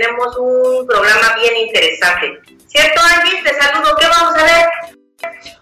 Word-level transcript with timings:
tenemos 0.00 0.36
un 0.38 0.86
programa 0.86 1.34
bien 1.36 1.56
interesante. 1.56 2.40
¿Cierto, 2.66 3.00
Angie? 3.02 3.42
Te 3.42 3.54
saludo. 3.54 3.94
¿Qué 3.98 4.06
vamos 4.06 4.34
a 4.34 4.44
ver? 4.44 4.66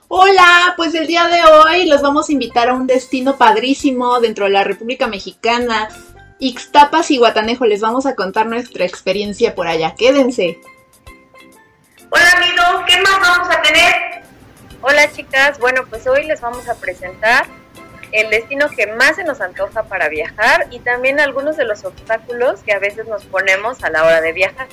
Hola, 0.06 0.74
pues 0.76 0.94
el 0.94 1.06
día 1.06 1.26
de 1.26 1.42
hoy 1.44 1.86
los 1.86 2.02
vamos 2.02 2.28
a 2.28 2.32
invitar 2.32 2.68
a 2.68 2.74
un 2.74 2.86
destino 2.86 3.36
padrísimo 3.36 4.20
dentro 4.20 4.44
de 4.44 4.52
la 4.52 4.64
República 4.64 5.08
Mexicana. 5.08 5.88
Ixtapas 6.38 7.10
y 7.10 7.18
Guatanejo, 7.18 7.66
les 7.66 7.80
vamos 7.80 8.06
a 8.06 8.14
contar 8.14 8.46
nuestra 8.46 8.84
experiencia 8.84 9.56
por 9.56 9.66
allá. 9.66 9.94
Quédense. 9.98 10.60
Hola, 12.10 12.32
amigo, 12.36 12.84
¿qué 12.86 13.00
más 13.00 13.20
vamos 13.20 13.48
a 13.50 13.60
tener? 13.60 13.94
Hola, 14.82 15.12
chicas. 15.12 15.58
Bueno, 15.58 15.82
pues 15.90 16.06
hoy 16.06 16.24
les 16.26 16.40
vamos 16.40 16.68
a 16.68 16.76
presentar 16.76 17.44
el 18.12 18.30
destino 18.30 18.68
que 18.70 18.86
más 18.86 19.16
se 19.16 19.24
nos 19.24 19.40
antoja 19.40 19.82
para 19.84 20.08
viajar 20.08 20.66
y 20.70 20.80
también 20.80 21.20
algunos 21.20 21.56
de 21.56 21.64
los 21.64 21.84
obstáculos 21.84 22.60
que 22.62 22.72
a 22.72 22.78
veces 22.78 23.06
nos 23.06 23.24
ponemos 23.24 23.82
a 23.84 23.90
la 23.90 24.04
hora 24.04 24.20
de 24.20 24.32
viajar. 24.32 24.68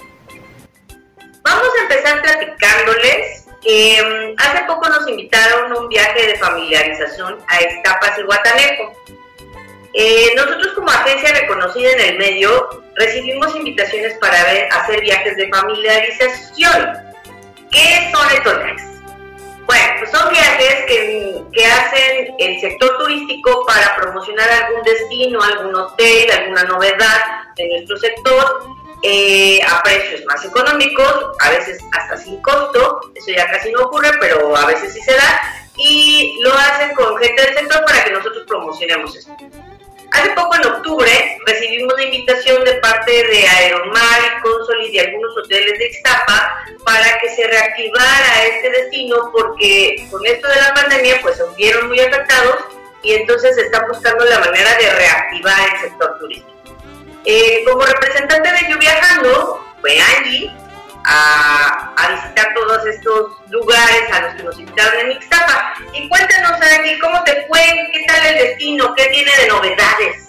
Vamos 1.43 1.69
a 1.79 1.83
empezar 1.83 2.21
platicándoles 2.21 3.45
Mm, 3.65 4.35
hace 4.37 4.63
poco 4.67 4.87
nos 4.89 5.07
invitaron 5.07 5.71
a 5.71 5.79
un 5.79 5.89
viaje 5.89 6.27
de 6.27 6.35
familiarización 6.35 7.39
a 7.47 7.57
Estapas 7.57 8.17
y 8.19 8.21
Guatanejo. 8.21 8.93
Eh, 9.93 10.33
nosotros 10.35 10.73
como 10.75 10.91
agencia 10.91 11.33
reconocida 11.33 11.91
en 11.93 11.99
el 12.01 12.17
medio 12.19 12.83
recibimos 12.95 13.55
invitaciones 13.55 14.17
para 14.19 14.37
hacer 14.71 15.01
viajes 15.01 15.35
de 15.37 15.47
familiarización. 15.49 16.93
¿Qué 17.71 18.11
son 18.13 18.31
estos? 18.31 18.53
Bueno, 19.65 19.93
pues 19.99 20.11
son 20.11 20.31
que, 20.85 21.65
hacen 21.65 22.35
el 22.37 22.59
sector 22.59 22.97
turístico 22.97 23.65
para 23.65 23.95
promocionar 23.95 24.49
algún 24.49 24.83
destino, 24.83 25.41
algún 25.41 25.75
hotel, 25.75 26.31
alguna 26.31 26.63
novedad 26.63 27.21
de 27.55 27.67
nuestro 27.67 27.97
sector 27.97 28.63
eh, 29.03 29.59
a 29.63 29.83
precios 29.83 30.23
más 30.25 30.43
económicos, 30.45 31.27
a 31.39 31.49
veces 31.49 31.83
hasta 31.91 32.17
sin 32.17 32.41
costo, 32.41 33.01
eso 33.13 33.31
ya 33.31 33.45
casi 33.47 33.71
no 33.71 33.81
ocurre, 33.83 34.11
pero 34.19 34.55
a 34.55 34.65
veces 34.65 34.93
sí 34.93 35.01
se 35.01 35.13
da, 35.13 35.41
y 35.77 36.39
lo 36.41 36.53
hacen 36.53 36.95
con 36.95 37.17
gente 37.17 37.41
del 37.41 37.55
sector 37.55 37.85
para 37.85 38.03
que 38.03 38.11
nosotros 38.11 38.45
promocionemos 38.47 39.15
esto. 39.15 39.35
Hace 40.15 40.29
poco, 40.29 40.55
en 40.55 40.65
octubre, 40.65 41.37
recibimos 41.45 41.93
la 41.97 42.03
invitación 42.03 42.63
de 42.63 42.75
parte 42.75 43.11
de 43.11 43.47
Aeromar 43.47 44.21
y 44.21 44.41
Consolis 44.41 44.93
y 44.93 44.99
algunos 44.99 45.37
hoteles 45.37 45.77
de 45.77 45.87
Ixtapa 45.87 46.65
para 46.85 47.19
que 47.19 47.35
se 47.35 47.45
reactivara 47.45 48.45
este 48.45 48.69
destino 48.69 49.29
porque 49.33 50.07
con 50.09 50.25
esto 50.25 50.47
de 50.47 50.55
la 50.55 50.73
pandemia 50.73 51.19
pues 51.21 51.35
se 51.35 51.43
vieron 51.57 51.89
muy 51.89 51.99
afectados 51.99 52.55
y 53.03 53.13
entonces 53.13 53.55
se 53.55 53.63
está 53.63 53.85
buscando 53.87 54.23
la 54.23 54.39
manera 54.39 54.77
de 54.77 54.89
reactivar 54.89 55.59
el 55.73 55.81
sector 55.81 56.17
turístico. 56.19 56.49
Eh, 57.25 57.63
como 57.65 57.81
representante 57.85 58.51
de 58.51 58.71
Yo 58.71 58.79
Viajando, 58.79 59.65
fue 59.81 59.99
Angie 59.99 60.49
a, 61.05 61.91
visitar 62.15 62.53
todos 62.53 62.85
estos 62.85 63.31
lugares 63.49 64.11
a 64.11 64.21
los 64.21 64.35
que 64.35 64.43
nos 64.43 64.59
invitaron 64.59 64.99
en 65.01 65.11
Ixtapa. 65.13 65.73
Y 65.93 66.07
cuéntanos, 66.07 66.51
Angie, 66.51 66.99
¿cómo 66.99 67.23
te 67.23 67.45
fue? 67.47 67.59
¿Qué 67.91 68.03
tal 68.07 68.25
el 68.27 68.37
destino? 68.37 68.93
¿Qué 68.95 69.05
tiene 69.05 69.31
de 69.41 69.47
novedades? 69.47 70.27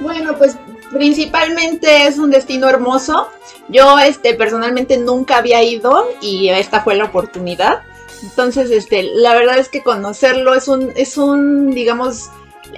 Bueno, 0.00 0.36
pues 0.36 0.56
principalmente 0.90 2.06
es 2.06 2.18
un 2.18 2.30
destino 2.30 2.68
hermoso. 2.68 3.30
Yo 3.68 3.98
este 3.98 4.34
personalmente 4.34 4.96
nunca 4.98 5.38
había 5.38 5.62
ido 5.62 6.08
y 6.20 6.48
esta 6.48 6.82
fue 6.82 6.94
la 6.96 7.04
oportunidad. 7.04 7.82
Entonces, 8.22 8.70
este, 8.70 9.02
la 9.02 9.34
verdad 9.34 9.58
es 9.58 9.68
que 9.68 9.82
conocerlo 9.82 10.54
es 10.54 10.68
un, 10.68 10.92
es 10.96 11.18
un, 11.18 11.70
digamos, 11.70 12.30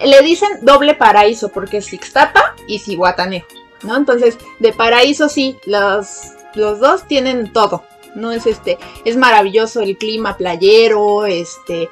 le 0.05 0.21
dicen 0.23 0.49
doble 0.63 0.95
paraíso 0.95 1.49
porque 1.51 1.79
es 1.79 1.93
Ixtapa 1.93 2.55
y 2.67 2.79
Cihuatanejo, 2.79 3.49
¿no? 3.83 3.97
Entonces, 3.97 4.39
de 4.59 4.73
paraíso 4.73 5.29
sí, 5.29 5.59
los, 5.67 6.09
los 6.55 6.81
dos 6.81 7.07
tienen 7.07 7.53
todo, 7.53 7.85
¿no? 8.15 8.33
Es 8.33 8.47
este, 8.47 8.79
es 9.05 9.17
maravilloso 9.17 9.81
el 9.81 9.97
clima 9.97 10.37
playero, 10.37 11.27
este, 11.27 11.89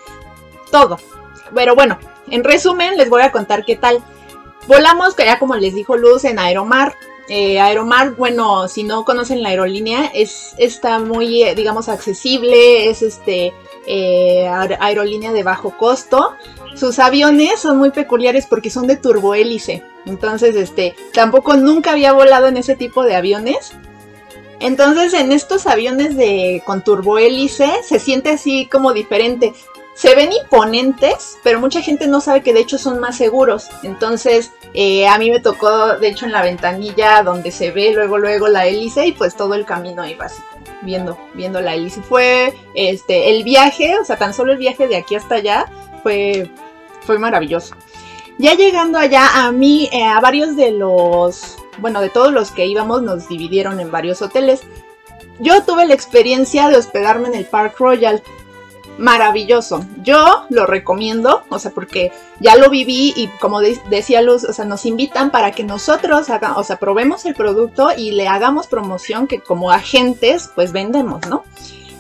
todo. 0.71 0.99
Pero 1.55 1.75
bueno, 1.75 1.99
en 2.31 2.45
resumen, 2.45 2.97
les 2.97 3.09
voy 3.09 3.23
a 3.23 3.33
contar 3.33 3.65
qué 3.65 3.77
tal. 3.77 4.03
Volamos, 4.67 5.15
que 5.15 5.25
ya 5.25 5.39
como 5.39 5.55
les 5.55 5.75
dijo 5.75 5.97
Luz, 5.97 6.25
en 6.25 6.39
Aeromar. 6.39 6.95
Eh, 7.29 7.59
Aeromar, 7.61 8.15
bueno, 8.15 8.69
si 8.69 8.85
no 8.85 9.05
conocen 9.05 9.43
la 9.43 9.49
aerolínea, 9.49 10.07
es, 10.15 10.55
está 10.59 10.99
muy, 10.99 11.43
eh, 11.43 11.55
digamos, 11.57 11.89
accesible, 11.89 12.89
es 12.89 13.03
este, 13.03 13.53
eh, 13.87 14.47
aerolínea 14.49 15.33
de 15.33 15.43
bajo 15.43 15.77
costo. 15.77 16.35
Sus 16.75 16.99
aviones 16.99 17.61
son 17.61 17.79
muy 17.79 17.91
peculiares 17.91 18.47
porque 18.47 18.71
son 18.71 18.87
de 18.87 18.97
turbohélice. 18.97 19.83
Entonces, 20.07 20.57
este, 20.57 20.95
tampoco 21.13 21.57
nunca 21.57 21.93
había 21.93 22.13
volado 22.13 22.47
en 22.47 22.57
ese 22.57 22.77
tipo 22.77 23.03
de 23.05 23.17
aviones. 23.17 23.73
Entonces, 24.61 25.13
en 25.13 25.33
estos 25.33 25.67
aviones 25.67 26.17
de 26.17 26.63
con 26.65 26.83
turbohélice 26.83 27.69
se 27.83 27.99
siente 27.99 28.31
así 28.31 28.67
como 28.67 28.93
diferente. 28.93 29.53
Se 29.95 30.15
ven 30.15 30.31
imponentes, 30.33 31.39
pero 31.43 31.59
mucha 31.59 31.81
gente 31.81 32.07
no 32.07 32.21
sabe 32.21 32.43
que 32.43 32.53
de 32.53 32.61
hecho 32.61 32.79
son 32.79 33.01
más 33.01 33.17
seguros. 33.17 33.69
Entonces, 33.83 34.53
eh, 34.75 35.09
a 35.09 35.19
mí 35.19 35.31
me 35.31 35.41
tocó, 35.41 35.97
de 35.97 36.09
hecho, 36.09 36.27
en 36.27 36.33
la 36.33 36.43
ventanilla 36.43 37.23
donde 37.23 37.51
se 37.51 37.71
ve 37.71 37.93
luego, 37.93 38.19
luego 38.19 38.49
la 38.49 38.67
hélice 38.67 39.07
y 39.07 39.13
pues 39.13 39.37
todo 39.37 39.55
el 39.55 39.65
camino 39.65 40.03
ahí 40.03 40.17
así 40.21 40.43
viendo, 40.83 41.19
viendo 41.35 41.61
la 41.61 41.75
hélice. 41.75 42.03
Fue 42.03 42.55
este, 42.75 43.31
el 43.31 43.43
viaje, 43.43 43.99
o 43.99 44.05
sea, 44.05 44.17
tan 44.17 44.35
solo 44.35 44.53
el 44.53 44.59
viaje 44.59 44.87
de 44.87 44.97
aquí 44.97 45.15
hasta 45.15 45.37
allá 45.37 45.67
fue 46.03 46.51
fue 47.07 47.19
maravilloso. 47.19 47.75
Ya 48.39 48.55
llegando 48.55 48.99
allá, 48.99 49.47
a 49.47 49.53
mí, 49.53 49.89
eh, 49.93 50.05
a 50.05 50.21
varios 50.21 50.57
de 50.57 50.71
los, 50.71 51.57
bueno, 51.79 52.01
de 52.01 52.11
todos 52.11 52.33
los 52.33 52.51
que 52.51 52.67
íbamos, 52.67 53.03
nos 53.03 53.29
dividieron 53.29 53.81
en 53.81 53.91
varios 53.91 54.21
hoteles. 54.21 54.63
Yo 55.39 55.63
tuve 55.63 55.87
la 55.87 55.95
experiencia 55.95 56.69
de 56.69 56.77
hospedarme 56.77 57.29
en 57.29 57.35
el 57.35 57.47
Park 57.47 57.79
Royal. 57.79 58.23
Maravilloso. 58.99 59.85
Yo 60.03 60.47
lo 60.49 60.65
recomiendo, 60.65 61.43
o 61.51 61.59
sea, 61.59 61.71
porque 61.71 62.13
ya 62.41 62.57
lo 62.57 62.71
viví 62.71 63.13
y 63.15 63.29
como 63.41 63.61
decía 63.61 64.23
Luz, 64.23 64.45
o 64.45 64.55
sea, 64.55 64.65
nos 64.65 64.87
invitan 64.87 65.31
para 65.31 65.53
que 65.53 65.65
nosotros 65.65 66.31
haga, 66.31 66.57
o 66.57 66.65
sea, 66.65 66.79
probemos 66.79 67.27
el 67.27 67.35
producto 67.35 67.91
y 67.95 68.13
le 68.13 68.27
hagamos 68.27 68.67
promoción 68.67 69.27
que 69.27 69.41
como 69.41 69.71
agentes, 69.71 70.51
pues 70.55 70.73
vendemos, 70.73 71.27
¿no? 71.29 71.45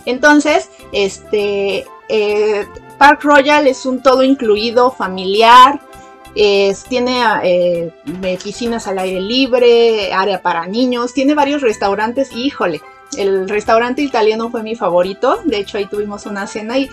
Entonces, 0.06 0.70
este, 0.92 1.86
eh, 2.08 2.66
Park 2.96 3.24
Royal 3.24 3.66
es 3.66 3.84
un 3.84 4.02
todo 4.02 4.22
incluido 4.22 4.90
familiar, 4.90 5.80
tiene 6.88 7.22
eh, 7.44 7.92
piscinas 8.42 8.86
al 8.86 8.98
aire 8.98 9.20
libre, 9.20 10.12
área 10.12 10.42
para 10.42 10.66
niños, 10.66 11.14
tiene 11.14 11.34
varios 11.34 11.62
restaurantes 11.62 12.30
híjole, 12.34 12.82
el 13.16 13.48
restaurante 13.48 14.02
italiano 14.02 14.50
fue 14.50 14.62
mi 14.62 14.74
favorito, 14.74 15.40
de 15.44 15.58
hecho 15.58 15.78
ahí 15.78 15.86
tuvimos 15.86 16.26
una 16.26 16.46
cena 16.46 16.78
y 16.78 16.90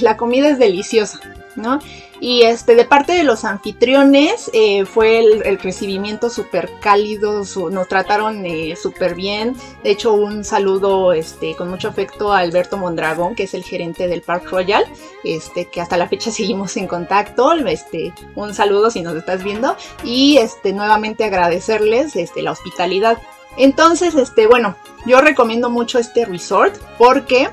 la 0.00 0.16
comida 0.16 0.50
es 0.50 0.58
deliciosa, 0.58 1.20
¿no? 1.56 1.78
Y 2.20 2.42
este, 2.42 2.74
de 2.74 2.84
parte 2.84 3.12
de 3.12 3.24
los 3.24 3.46
anfitriones 3.46 4.50
eh, 4.52 4.84
fue 4.84 5.20
el, 5.20 5.58
recibimiento 5.58 6.28
súper 6.28 6.70
cálido, 6.78 7.42
nos 7.70 7.88
trataron 7.88 8.44
eh, 8.44 8.76
súper 8.76 9.14
bien. 9.14 9.56
De 9.82 9.90
hecho, 9.90 10.12
un 10.12 10.44
saludo 10.44 11.14
este, 11.14 11.56
con 11.56 11.70
mucho 11.70 11.88
afecto 11.88 12.30
a 12.30 12.40
Alberto 12.40 12.76
Mondragón, 12.76 13.34
que 13.34 13.44
es 13.44 13.54
el 13.54 13.64
gerente 13.64 14.06
del 14.06 14.20
Park 14.20 14.50
Royal, 14.50 14.84
este, 15.24 15.64
que 15.64 15.80
hasta 15.80 15.96
la 15.96 16.08
fecha 16.08 16.30
seguimos 16.30 16.76
en 16.76 16.86
contacto. 16.86 17.52
Este, 17.52 18.12
un 18.34 18.52
saludo 18.54 18.90
si 18.90 19.00
nos 19.00 19.16
estás 19.16 19.42
viendo. 19.42 19.74
Y 20.04 20.36
este, 20.36 20.74
nuevamente 20.74 21.24
agradecerles 21.24 22.16
este, 22.16 22.42
la 22.42 22.52
hospitalidad. 22.52 23.16
Entonces, 23.56 24.14
este, 24.14 24.46
bueno, 24.46 24.76
yo 25.06 25.22
recomiendo 25.22 25.70
mucho 25.70 25.98
este 25.98 26.26
resort 26.26 26.76
porque 26.98 27.48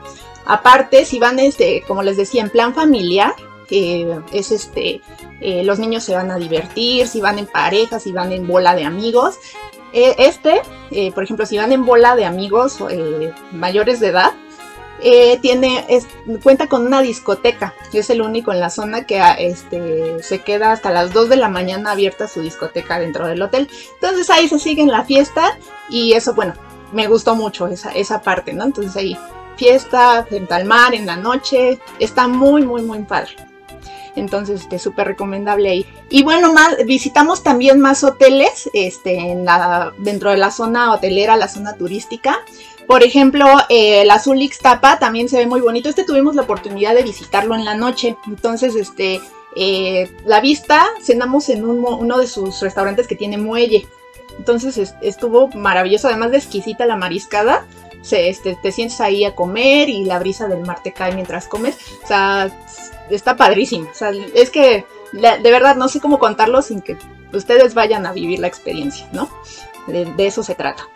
aparte, 0.46 1.06
si 1.06 1.20
van, 1.20 1.40
este, 1.40 1.84
como 1.88 2.04
les 2.04 2.18
decía, 2.18 2.42
en 2.42 2.50
plan 2.50 2.74
familiar, 2.74 3.34
es 3.70 4.52
este, 4.52 5.02
eh, 5.42 5.64
los 5.64 5.80
niños 5.80 6.04
se 6.04 6.16
van 6.16 6.32
a 6.32 6.38
divertir, 6.38 7.08
si 7.08 7.22
van 7.22 7.40
en 7.40 7.48
pareja, 7.48 8.00
si 8.00 8.12
van 8.12 8.32
en 8.32 8.48
bola 8.48 8.76
de 8.76 8.86
amigos. 8.86 9.40
Eh, 9.94 10.16
este, 10.18 10.62
eh, 10.92 11.12
por 11.12 11.24
ejemplo, 11.24 11.46
si 11.46 11.58
van 11.58 11.72
en 11.72 11.86
bola 11.86 12.16
de 12.16 12.26
amigos 12.26 12.80
mayores 13.52 14.00
de 14.00 14.08
edad, 14.08 14.34
tiene, 15.42 15.86
cuenta 16.44 16.68
con 16.68 16.86
una 16.86 17.02
discoteca. 17.02 17.74
Es 17.94 18.10
el 18.10 18.22
único 18.22 18.52
en 18.52 18.60
la 18.60 18.70
zona 18.70 19.06
que 19.06 19.20
ah, 19.20 19.34
este, 19.34 20.22
se 20.24 20.40
queda 20.40 20.72
hasta 20.72 20.92
las 20.92 21.14
2 21.14 21.30
de 21.30 21.36
la 21.36 21.50
mañana 21.50 21.92
abierta 21.92 22.28
su 22.28 22.42
discoteca 22.42 23.00
dentro 23.00 23.28
del 23.28 23.42
hotel. 23.42 23.70
Entonces 23.96 24.30
ahí 24.30 24.48
se 24.48 24.60
sigue 24.60 24.82
en 24.82 24.92
la 24.92 25.04
fiesta 25.04 25.58
y 25.90 26.14
eso, 26.14 26.34
bueno, 26.34 26.54
me 26.94 27.08
gustó 27.08 27.36
mucho 27.36 27.68
esa, 27.68 27.92
esa 27.92 28.22
parte, 28.22 28.54
¿no? 28.54 28.66
Entonces 28.66 28.96
ahí 28.96 29.18
fiesta 29.58 30.24
frente 30.28 30.54
al 30.54 30.66
mar 30.66 30.94
en 30.94 31.06
la 31.06 31.18
noche, 31.18 31.80
está 32.00 32.28
muy, 32.28 32.66
muy, 32.66 32.82
muy 32.84 33.00
padre. 33.00 33.47
Entonces, 34.20 34.62
este, 34.62 34.80
súper 34.80 35.08
recomendable 35.08 35.70
ahí. 35.70 35.86
Y 36.10 36.24
bueno, 36.24 36.52
más, 36.54 36.76
visitamos 36.86 37.44
también 37.44 37.80
más 37.80 38.04
hoteles 38.04 38.70
este, 38.74 39.38
dentro 40.00 40.32
de 40.32 40.38
la 40.38 40.52
zona 40.52 40.94
hotelera, 40.94 41.38
la 41.38 41.48
zona 41.48 41.76
turística. 41.76 42.40
Por 42.88 43.04
ejemplo, 43.04 43.46
eh, 43.70 44.02
el 44.02 44.12
Azul 44.12 44.42
Ixtapa 44.42 44.98
también 44.98 45.30
se 45.30 45.38
ve 45.38 45.46
muy 45.46 45.62
bonito. 45.62 45.90
Este 45.90 46.04
tuvimos 46.04 46.36
la 46.36 46.44
oportunidad 46.44 46.96
de 46.96 47.04
visitarlo 47.04 47.54
en 47.54 47.66
la 47.66 47.76
noche. 47.76 48.18
Entonces, 48.28 48.76
este, 48.76 49.22
eh, 49.56 50.10
la 50.26 50.40
vista, 50.40 50.86
cenamos 51.02 51.50
en 51.50 51.66
uno 51.66 52.18
de 52.18 52.28
sus 52.28 52.62
restaurantes 52.62 53.08
que 53.08 53.16
tiene 53.16 53.38
muelle. 53.38 53.88
Entonces 54.38 54.94
estuvo 55.02 55.48
maravilloso, 55.50 56.08
además 56.08 56.32
de 56.32 56.38
exquisita 56.38 56.86
la 56.86 56.96
mariscada. 56.96 57.66
Se, 58.02 58.30
este, 58.30 58.58
te 58.62 58.72
sientes 58.72 59.02
ahí 59.02 59.26
a 59.26 59.36
comer 59.36 59.90
y 59.90 60.06
la 60.06 60.20
brisa 60.20 60.48
del 60.48 60.62
mar 60.62 60.82
te 60.84 60.94
cae 60.94 61.14
mientras 61.14 61.48
comes. 61.48 61.78
O 62.04 62.08
sea, 62.08 62.52
está 63.10 63.36
padrísimo. 63.36 63.90
O 63.90 63.94
sea, 63.94 64.12
es 64.34 64.50
que 64.50 64.86
de 65.14 65.52
verdad 65.52 65.76
no 65.76 65.88
sé 65.88 66.00
cómo 66.00 66.20
contarlo 66.20 66.62
sin 66.62 66.82
que 66.82 66.98
ustedes 67.34 67.74
vayan 67.74 68.06
a 68.06 68.14
vivir 68.14 68.40
la 68.40 68.48
experiencia, 68.48 69.08
¿no? 69.12 69.30
De, 69.88 70.14
eso 70.26 70.44
se 70.44 70.56
trata. 70.56 70.88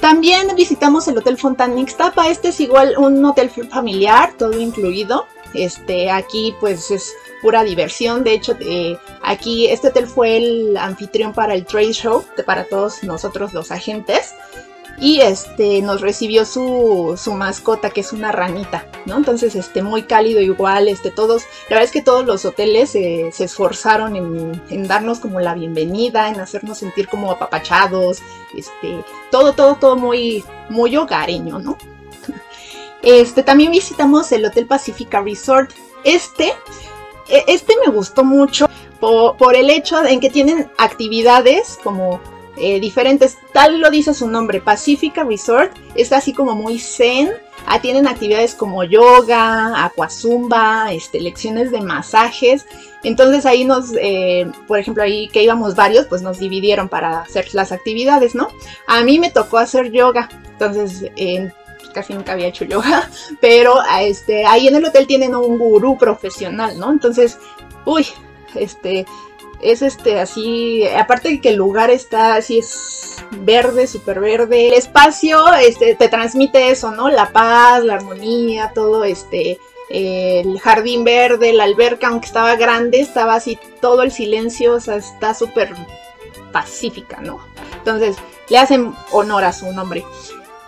También 0.00 0.54
visitamos 0.56 1.08
el 1.08 1.18
Hotel 1.18 1.36
Fontana 1.36 1.78
Ixtapa. 1.80 2.28
Este 2.28 2.48
es 2.48 2.60
igual 2.60 2.94
un 2.96 3.24
hotel 3.24 3.50
familiar, 3.50 4.32
todo 4.38 4.58
incluido. 4.58 5.26
Este, 5.52 6.10
aquí 6.10 6.54
pues 6.60 6.90
es 6.90 7.12
pura 7.42 7.64
diversión. 7.64 8.22
De 8.22 8.32
hecho, 8.32 8.56
eh, 8.60 8.96
aquí 9.22 9.66
este 9.66 9.88
hotel 9.88 10.06
fue 10.06 10.36
el 10.36 10.76
anfitrión 10.76 11.32
para 11.34 11.54
el 11.54 11.66
trade 11.66 11.92
show, 11.92 12.24
para 12.46 12.64
todos 12.64 13.02
nosotros 13.02 13.52
los 13.52 13.70
agentes 13.72 14.34
y 15.00 15.22
este 15.22 15.80
nos 15.80 16.02
recibió 16.02 16.44
su, 16.44 17.18
su, 17.20 17.32
mascota 17.32 17.88
que 17.88 18.02
es 18.02 18.12
una 18.12 18.32
ranita, 18.32 18.86
¿no? 19.06 19.16
Entonces, 19.16 19.54
este, 19.54 19.82
muy 19.82 20.02
cálido 20.02 20.40
igual, 20.42 20.88
este, 20.88 21.10
todos, 21.10 21.42
la 21.68 21.76
verdad 21.76 21.84
es 21.84 21.90
que 21.90 22.02
todos 22.02 22.26
los 22.26 22.44
hoteles 22.44 22.90
se 22.90 23.30
esforzaron 23.38 24.14
en, 24.14 24.86
darnos 24.86 25.18
como 25.18 25.40
la 25.40 25.54
bienvenida, 25.54 26.28
en 26.28 26.38
hacernos 26.38 26.78
sentir 26.78 27.08
como 27.08 27.30
apapachados, 27.30 28.18
este, 28.54 29.02
todo, 29.30 29.54
todo, 29.54 29.76
todo 29.76 29.96
muy, 29.96 30.44
muy 30.68 30.96
hogareño, 30.96 31.58
¿no? 31.58 31.78
Este, 33.02 33.42
también 33.42 33.70
visitamos 33.70 34.30
el 34.30 34.44
Hotel 34.44 34.66
Pacifica 34.66 35.22
Resort. 35.22 35.70
Este, 36.04 36.52
e, 37.28 37.44
este 37.46 37.72
me 37.82 37.90
gustó 37.90 38.24
mucho 38.24 38.68
por, 39.00 39.38
por 39.38 39.56
el 39.56 39.70
hecho 39.70 40.02
de 40.02 40.12
en 40.12 40.20
que 40.20 40.28
tienen 40.28 40.70
actividades 40.76 41.78
como 41.82 42.20
eh, 42.60 42.80
diferentes. 42.80 43.38
Tal 43.52 43.80
lo 43.80 43.90
dice 43.90 44.14
su 44.14 44.28
nombre, 44.28 44.60
Pacifica 44.60 45.24
Resort. 45.24 45.72
Es 45.94 46.12
así 46.12 46.32
como 46.32 46.54
muy 46.54 46.78
zen. 46.78 47.30
Ah, 47.66 47.80
tienen 47.80 48.06
actividades 48.08 48.54
como 48.54 48.84
yoga, 48.84 49.84
aquazumba, 49.84 50.92
este, 50.92 51.20
lecciones 51.20 51.70
de 51.70 51.80
masajes. 51.80 52.66
Entonces 53.02 53.46
ahí 53.46 53.64
nos, 53.64 53.92
eh, 54.00 54.50
por 54.66 54.78
ejemplo, 54.78 55.02
ahí 55.02 55.28
que 55.28 55.42
íbamos 55.42 55.74
varios, 55.74 56.06
pues 56.06 56.22
nos 56.22 56.38
dividieron 56.38 56.88
para 56.88 57.20
hacer 57.20 57.54
las 57.54 57.72
actividades, 57.72 58.34
¿no? 58.34 58.48
A 58.86 59.02
mí 59.02 59.18
me 59.18 59.30
tocó 59.30 59.58
hacer 59.58 59.90
yoga. 59.90 60.28
Entonces, 60.52 61.10
casi 61.92 62.14
nunca 62.14 62.32
había 62.32 62.46
hecho 62.46 62.64
yoga, 62.64 63.08
pero 63.40 63.74
este, 64.00 64.46
ahí 64.46 64.68
en 64.68 64.76
el 64.76 64.84
hotel 64.84 65.06
tienen 65.06 65.34
un 65.34 65.58
gurú 65.58 65.98
profesional, 65.98 66.78
¿no? 66.78 66.90
Entonces, 66.90 67.38
uy, 67.84 68.06
este, 68.54 69.06
es 69.62 69.82
este 69.82 70.20
así, 70.20 70.86
aparte 70.88 71.28
de 71.28 71.40
que 71.40 71.50
el 71.50 71.56
lugar 71.56 71.90
está 71.90 72.34
así 72.36 72.58
es 72.58 73.16
verde, 73.30 73.86
súper 73.86 74.20
verde, 74.20 74.68
el 74.68 74.74
espacio 74.74 75.52
este, 75.54 75.94
te 75.94 76.08
transmite 76.08 76.70
eso, 76.70 76.90
¿no? 76.90 77.08
La 77.08 77.30
paz, 77.30 77.84
la 77.84 77.94
armonía, 77.94 78.72
todo 78.74 79.04
este, 79.04 79.58
el 79.90 80.58
jardín 80.60 81.04
verde, 81.04 81.52
la 81.52 81.64
alberca, 81.64 82.08
aunque 82.08 82.26
estaba 82.26 82.56
grande, 82.56 83.00
estaba 83.00 83.34
así 83.34 83.58
todo 83.80 84.02
el 84.02 84.12
silencio, 84.12 84.74
o 84.74 84.80
sea, 84.80 84.96
está 84.96 85.34
súper 85.34 85.74
pacífica, 86.52 87.20
¿no? 87.20 87.40
Entonces, 87.78 88.16
le 88.48 88.58
hacen 88.58 88.94
honor 89.12 89.44
a 89.44 89.52
su 89.52 89.72
nombre. 89.72 90.04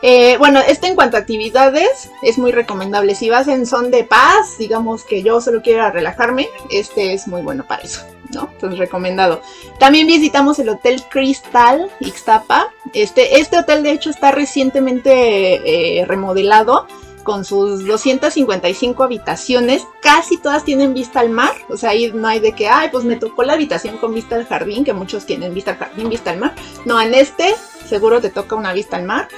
Eh, 0.03 0.37
bueno, 0.39 0.61
este 0.67 0.89
en 0.89 0.97
cuanto 0.97 1.17
a 1.17 1.21
actividades 1.21 2.11
es 2.23 2.37
muy 2.37 2.51
recomendable. 2.51 3.15
Si 3.15 3.31
vas 3.31 3.47
en 3.47 3.67
son 3.67 3.93
de 3.93 4.03
paz, 4.03 4.59
digamos 4.59 5.05
que 5.05 5.23
yo 5.23 5.41
solo 5.41 5.63
quiero 5.63 5.89
relajarme, 5.91 6.49
este 6.71 7.13
es 7.13 7.29
muy 7.29 7.43
bueno 7.43 7.65
para 7.67 7.83
eso. 7.83 8.05
¿No? 8.33 8.49
Entonces 8.53 8.79
recomendado. 8.79 9.43
También 9.79 10.07
visitamos 10.07 10.59
el 10.59 10.69
Hotel 10.69 11.03
Crystal 11.09 11.91
Ixtapa. 12.01 12.71
Este, 12.93 13.41
este 13.41 13.59
hotel 13.59 13.83
de 13.83 13.93
hecho 13.93 14.11
está 14.11 14.33
recientemente 14.33 16.01
eh, 16.01 16.05
remodelado 16.05 16.87
con 17.23 17.45
sus 17.45 17.87
255 17.87 19.03
habitaciones, 19.03 19.87
casi 20.01 20.39
todas 20.39 20.65
tienen 20.65 20.93
vista 20.95 21.21
al 21.21 21.31
mar, 21.31 21.53
o 21.69 21.77
sea, 21.77 21.91
ahí 21.91 22.11
no 22.13 22.27
hay 22.29 22.41
de 22.41 22.53
que, 22.53 22.69
ay, 22.69 22.89
pues 22.91 23.05
me 23.05 23.17
tocó 23.17 23.45
la 23.45 23.53
habitación 23.53 23.97
con 23.99 24.15
vista 24.15 24.37
al 24.37 24.47
jardín, 24.47 24.85
que 24.85 24.93
muchos 24.93 25.25
tienen 25.25 25.55
vista 25.55 25.73
al 25.73 25.79
jardín, 25.79 26.09
vista 26.09 26.31
al 26.31 26.39
mar. 26.39 26.55
No, 26.85 27.01
en 27.01 27.15
este 27.15 27.55
seguro 27.87 28.21
te 28.21 28.31
toca 28.31 28.57
una 28.57 28.73
vista 28.73 28.97
al 28.97 29.05
mar, 29.05 29.29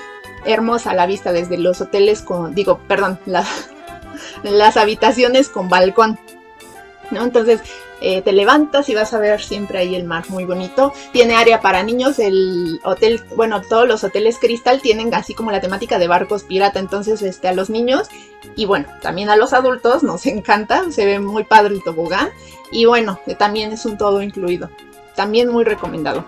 hermosa 0.44 0.94
la 0.94 1.06
vista 1.06 1.32
desde 1.32 1.58
los 1.58 1.81
hoteles 1.81 2.23
con, 2.23 2.55
digo, 2.55 2.81
perdón, 2.88 3.19
las 4.43 4.76
habitaciones 4.76 5.49
con 5.49 5.69
balcón. 5.69 6.19
¿No? 7.11 7.23
Entonces, 7.23 7.61
eh, 8.00 8.23
te 8.23 8.32
levantas 8.32 8.88
y 8.88 8.94
vas 8.94 9.14
a 9.14 9.19
ver 9.19 9.41
siempre 9.43 9.79
ahí 9.79 9.94
el 9.94 10.05
mar 10.05 10.25
muy 10.29 10.44
bonito. 10.44 10.93
Tiene 11.12 11.35
área 11.35 11.61
para 11.61 11.82
niños, 11.82 12.19
el 12.19 12.81
hotel, 12.85 13.23
bueno, 13.37 13.62
todos 13.62 13.88
los 13.88 14.05
hoteles 14.05 14.38
Crystal 14.38 14.81
tienen 14.81 15.14
así 15.14 15.35
como 15.35 15.50
la 15.50 15.61
temática 15.61 15.99
de 15.99 16.08
barcos 16.08 16.44
pirata, 16.44 16.79
entonces 16.79 17.23
este, 17.23 17.49
a 17.49 17.52
los 17.52 17.70
niños 17.70 18.08
y 18.56 18.67
bueno, 18.67 18.87
también 19.00 19.31
a 19.31 19.37
los 19.37 19.52
adultos 19.52 20.02
nos 20.02 20.26
encanta, 20.26 20.91
se 20.91 21.06
ve 21.06 21.19
muy 21.19 21.44
padre 21.44 21.75
el 21.75 21.82
tobogán 21.82 22.31
y 22.70 22.85
bueno, 22.85 23.20
eh, 23.26 23.35
también 23.35 23.73
es 23.73 23.85
un 23.87 23.97
todo 23.97 24.23
incluido, 24.23 24.70
también 25.14 25.49
muy 25.49 25.64
recomendado. 25.64 26.25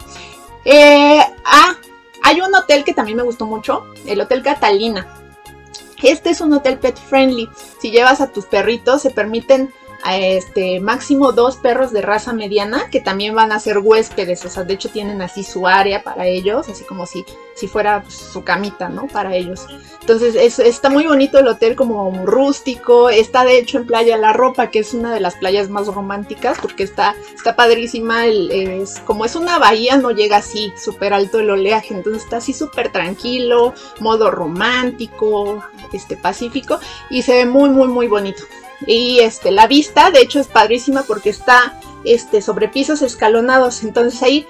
Eh, 0.64 1.20
ah, 1.44 1.76
hay 2.22 2.40
un 2.40 2.54
hotel 2.54 2.84
que 2.84 2.92
también 2.92 3.16
me 3.16 3.22
gustó 3.22 3.46
mucho, 3.46 3.84
el 4.04 4.20
Hotel 4.20 4.42
Catalina. 4.42 5.06
Este 6.02 6.30
es 6.30 6.40
un 6.40 6.52
hotel 6.52 6.78
pet 6.78 6.98
friendly. 6.98 7.48
Si 7.80 7.90
llevas 7.90 8.20
a 8.20 8.32
tus 8.32 8.46
perritos, 8.46 9.00
se 9.00 9.10
permiten 9.10 9.72
este 10.10 10.80
máximo 10.80 11.32
dos 11.32 11.56
perros 11.56 11.92
de 11.92 12.02
raza 12.02 12.32
mediana 12.32 12.88
que 12.90 13.00
también 13.00 13.34
van 13.34 13.52
a 13.52 13.60
ser 13.60 13.78
huéspedes, 13.78 14.44
o 14.44 14.50
sea, 14.50 14.64
de 14.64 14.74
hecho 14.74 14.90
tienen 14.90 15.22
así 15.22 15.42
su 15.42 15.66
área 15.66 16.02
para 16.02 16.26
ellos, 16.26 16.68
así 16.68 16.84
como 16.84 17.06
si, 17.06 17.24
si 17.54 17.66
fuera 17.68 18.04
su 18.08 18.44
camita, 18.44 18.88
¿no? 18.88 19.06
Para 19.08 19.34
ellos. 19.34 19.66
Entonces 20.00 20.58
está 20.60 20.88
muy 20.88 21.04
bonito 21.04 21.38
el 21.38 21.48
hotel 21.48 21.74
como 21.74 22.24
rústico, 22.24 23.10
está 23.10 23.44
de 23.44 23.58
hecho 23.58 23.78
en 23.78 23.86
Playa 23.86 24.16
La 24.16 24.32
Ropa, 24.32 24.70
que 24.70 24.78
es 24.78 24.94
una 24.94 25.12
de 25.12 25.18
las 25.18 25.34
playas 25.34 25.68
más 25.68 25.88
románticas 25.88 26.58
porque 26.62 26.84
está, 26.84 27.16
está 27.34 27.56
padrísima, 27.56 28.26
es, 28.26 29.00
como 29.00 29.24
es 29.24 29.34
una 29.34 29.58
bahía 29.58 29.96
no 29.96 30.12
llega 30.12 30.36
así 30.36 30.72
súper 30.76 31.12
alto 31.12 31.40
el 31.40 31.50
oleaje, 31.50 31.92
entonces 31.92 32.22
está 32.22 32.36
así 32.36 32.52
súper 32.52 32.92
tranquilo, 32.92 33.74
modo 33.98 34.30
romántico, 34.30 35.64
este 35.92 36.16
pacífico 36.16 36.78
y 37.10 37.22
se 37.22 37.32
ve 37.38 37.46
muy 37.46 37.70
muy 37.70 37.88
muy 37.88 38.06
bonito. 38.06 38.44
Y 38.86 39.20
este, 39.20 39.50
la 39.50 39.66
vista, 39.66 40.10
de 40.10 40.20
hecho, 40.20 40.40
es 40.40 40.48
padrísima 40.48 41.02
porque 41.02 41.30
está 41.30 41.78
este, 42.04 42.42
sobre 42.42 42.68
pisos 42.68 43.02
escalonados. 43.02 43.82
Entonces 43.82 44.22
ahí, 44.22 44.46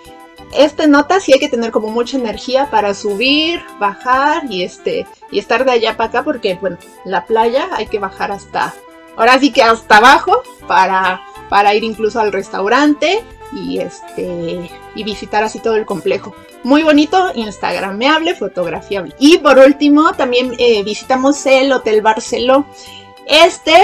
este 0.53 0.87
nota 0.87 1.21
sí 1.21 1.33
hay 1.33 1.41
que 1.41 1.49
tener 1.49 1.71
como 1.71 1.89
mucha 1.89 2.17
energía 2.17 2.71
para 2.71 2.95
subir, 2.95 3.61
bajar 3.79 4.45
y 4.51 4.63
este, 4.63 5.07
y 5.31 5.39
estar 5.39 5.65
de 5.65 5.73
allá 5.73 5.97
para 5.97 6.09
acá 6.09 6.25
porque, 6.25 6.55
bueno, 6.61 6.79
la 7.05 7.25
playa 7.25 7.69
hay 7.73 7.87
que 7.87 7.99
bajar 7.99 8.33
hasta, 8.33 8.75
ahora 9.17 9.39
sí 9.39 9.53
que 9.53 9.63
hasta 9.63 9.97
abajo 9.97 10.43
para, 10.67 11.23
para 11.49 11.75
ir 11.75 11.85
incluso 11.85 12.21
al 12.21 12.33
restaurante 12.33 13.25
y 13.53 13.79
este, 13.79 14.71
y 14.95 15.05
visitar 15.05 15.43
así 15.45 15.61
todo 15.61 15.77
el 15.77 15.87
complejo. 15.87 16.35
Muy 16.65 16.83
bonito, 16.83 17.31
instagrameable, 17.35 18.35
fotografiable. 18.35 19.15
Y 19.19 19.39
por 19.39 19.59
último, 19.59 20.13
también 20.15 20.53
eh, 20.59 20.83
visitamos 20.83 21.45
el 21.47 21.73
Hotel 21.73 22.03
Barceló. 22.03 22.67
Este, 23.29 23.75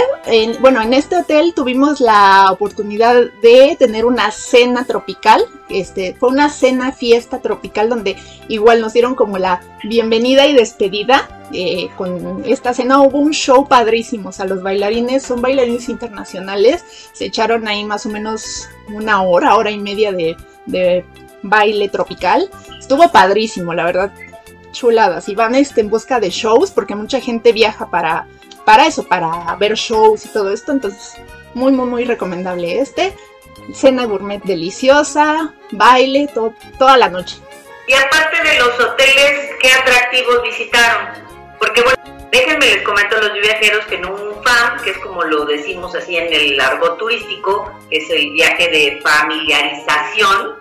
bueno, 0.61 0.81
en 0.81 0.93
este 0.93 1.17
hotel 1.17 1.53
tuvimos 1.53 2.01
la 2.01 2.47
oportunidad 2.53 3.25
de 3.43 3.75
tener 3.77 4.05
una 4.05 4.31
cena 4.31 4.85
tropical. 4.85 5.45
Este, 5.69 6.15
fue 6.15 6.29
una 6.29 6.49
cena 6.49 6.93
fiesta 6.93 7.41
tropical 7.41 7.89
donde 7.89 8.17
igual 8.47 8.81
nos 8.81 8.93
dieron 8.93 9.17
como 9.17 9.39
la 9.39 9.61
bienvenida 9.83 10.47
y 10.47 10.55
despedida. 10.55 11.29
Eh, 11.53 11.89
con 11.99 12.45
esta 12.47 12.73
cena 12.73 13.01
hubo 13.01 13.19
un 13.19 13.33
show 13.33 13.67
padrísimo. 13.67 14.29
O 14.29 14.33
sea, 14.33 14.47
los 14.47 14.63
bailarines 14.63 15.25
son 15.25 15.43
bailarines 15.43 15.89
internacionales. 15.89 16.85
Se 17.13 17.25
echaron 17.25 17.67
ahí 17.67 17.83
más 17.83 18.07
o 18.07 18.11
menos 18.11 18.69
una 18.95 19.23
hora, 19.23 19.57
hora 19.57 19.73
y 19.73 19.79
media 19.79 20.13
de, 20.13 20.37
de 20.67 21.05
baile 21.43 21.89
tropical. 21.89 22.49
Estuvo 22.79 23.11
padrísimo, 23.11 23.75
la 23.75 23.87
verdad. 23.87 24.13
Chuladas. 24.71 25.29
Y 25.29 25.35
van 25.35 25.57
este, 25.57 25.81
en 25.81 25.91
busca 25.91 26.21
de 26.21 26.31
shows 26.31 26.71
porque 26.71 26.95
mucha 26.95 27.21
gente 27.21 27.53
viaja 27.53 27.91
para 27.91 28.29
para 28.65 28.87
eso, 28.87 29.05
para 29.05 29.55
ver 29.57 29.75
shows 29.75 30.25
y 30.25 30.29
todo 30.29 30.53
esto. 30.53 30.73
Entonces, 30.73 31.15
muy, 31.55 31.73
muy, 31.73 31.87
muy 31.87 32.05
recomendable 32.05 32.79
este. 32.79 33.15
Cena 33.75 34.05
gourmet 34.05 34.43
deliciosa, 34.43 35.55
baile, 35.71 36.29
toda 36.79 36.97
la 36.97 37.09
noche. 37.09 37.37
Y 37.87 37.95
aparte 37.95 38.43
de 38.43 38.59
los 38.59 38.81
hoteles, 38.81 39.51
¿qué 39.61 39.71
atractivos 39.73 40.43
visitaron? 40.43 41.09
Porque 41.59 41.83
bueno, 41.83 42.03
déjenme 42.31 42.67
les 42.67 42.83
comento 42.83 43.17
a 43.17 43.21
los 43.21 43.33
viajeros 43.35 43.85
que 43.87 43.97
en 43.97 44.07
un 44.07 44.43
FAM, 44.43 44.83
que 44.83 44.91
es 44.91 44.99
como 44.99 45.23
lo 45.23 45.45
decimos 45.45 45.95
así 45.95 46.17
en 46.17 46.33
el 46.33 46.57
largo 46.57 46.95
turístico, 46.95 47.71
es 47.91 48.09
el 48.11 48.33
viaje 48.33 48.69
de 48.69 49.01
familiarización, 49.03 50.57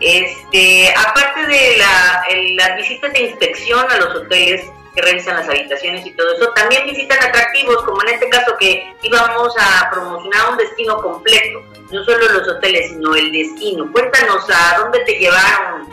este, 0.00 0.94
aparte 0.96 1.46
de 1.46 1.76
la, 1.76 2.24
las 2.54 2.76
visitas 2.76 3.12
de 3.12 3.20
inspección 3.20 3.84
a 3.90 3.96
los 3.98 4.14
hoteles, 4.16 4.64
que 4.94 5.02
revisan 5.02 5.36
las 5.36 5.48
habitaciones 5.48 6.06
y 6.06 6.12
todo 6.12 6.32
eso. 6.34 6.50
También 6.54 6.86
visitan 6.86 7.18
atractivos, 7.22 7.82
como 7.84 8.02
en 8.02 8.14
este 8.14 8.28
caso 8.28 8.56
que 8.58 8.94
íbamos 9.02 9.54
a 9.58 9.90
promocionar 9.90 10.50
un 10.52 10.56
destino 10.58 11.00
completo, 11.00 11.62
no 11.90 12.04
solo 12.04 12.28
los 12.28 12.48
hoteles, 12.48 12.90
sino 12.90 13.14
el 13.14 13.32
destino. 13.32 13.90
Cuéntanos 13.92 14.44
a 14.50 14.78
dónde 14.78 15.00
te 15.00 15.18
llevaron. 15.18 15.88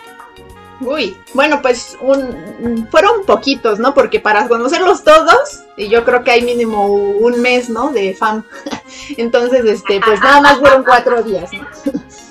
Uy, 0.80 1.18
bueno, 1.34 1.60
pues 1.62 1.98
un, 2.02 2.88
fueron 2.92 3.26
poquitos, 3.26 3.80
¿no? 3.80 3.96
Porque 3.96 4.20
para 4.20 4.48
conocerlos 4.48 5.04
todos, 5.04 5.64
y 5.76 5.88
yo 5.88 6.06
creo 6.06 6.24
que 6.24 6.32
hay 6.32 6.44
mínimo 6.44 6.86
un 6.86 7.42
mes, 7.42 7.68
¿no? 7.70 7.90
De 7.90 8.14
fam. 8.14 8.44
Entonces, 9.18 9.66
este, 9.66 10.00
pues 10.00 10.22
nada 10.22 10.42
más 10.42 10.60
fueron 10.60 10.84
cuatro 10.84 11.24
días, 11.24 11.50
¿no? 11.52 11.68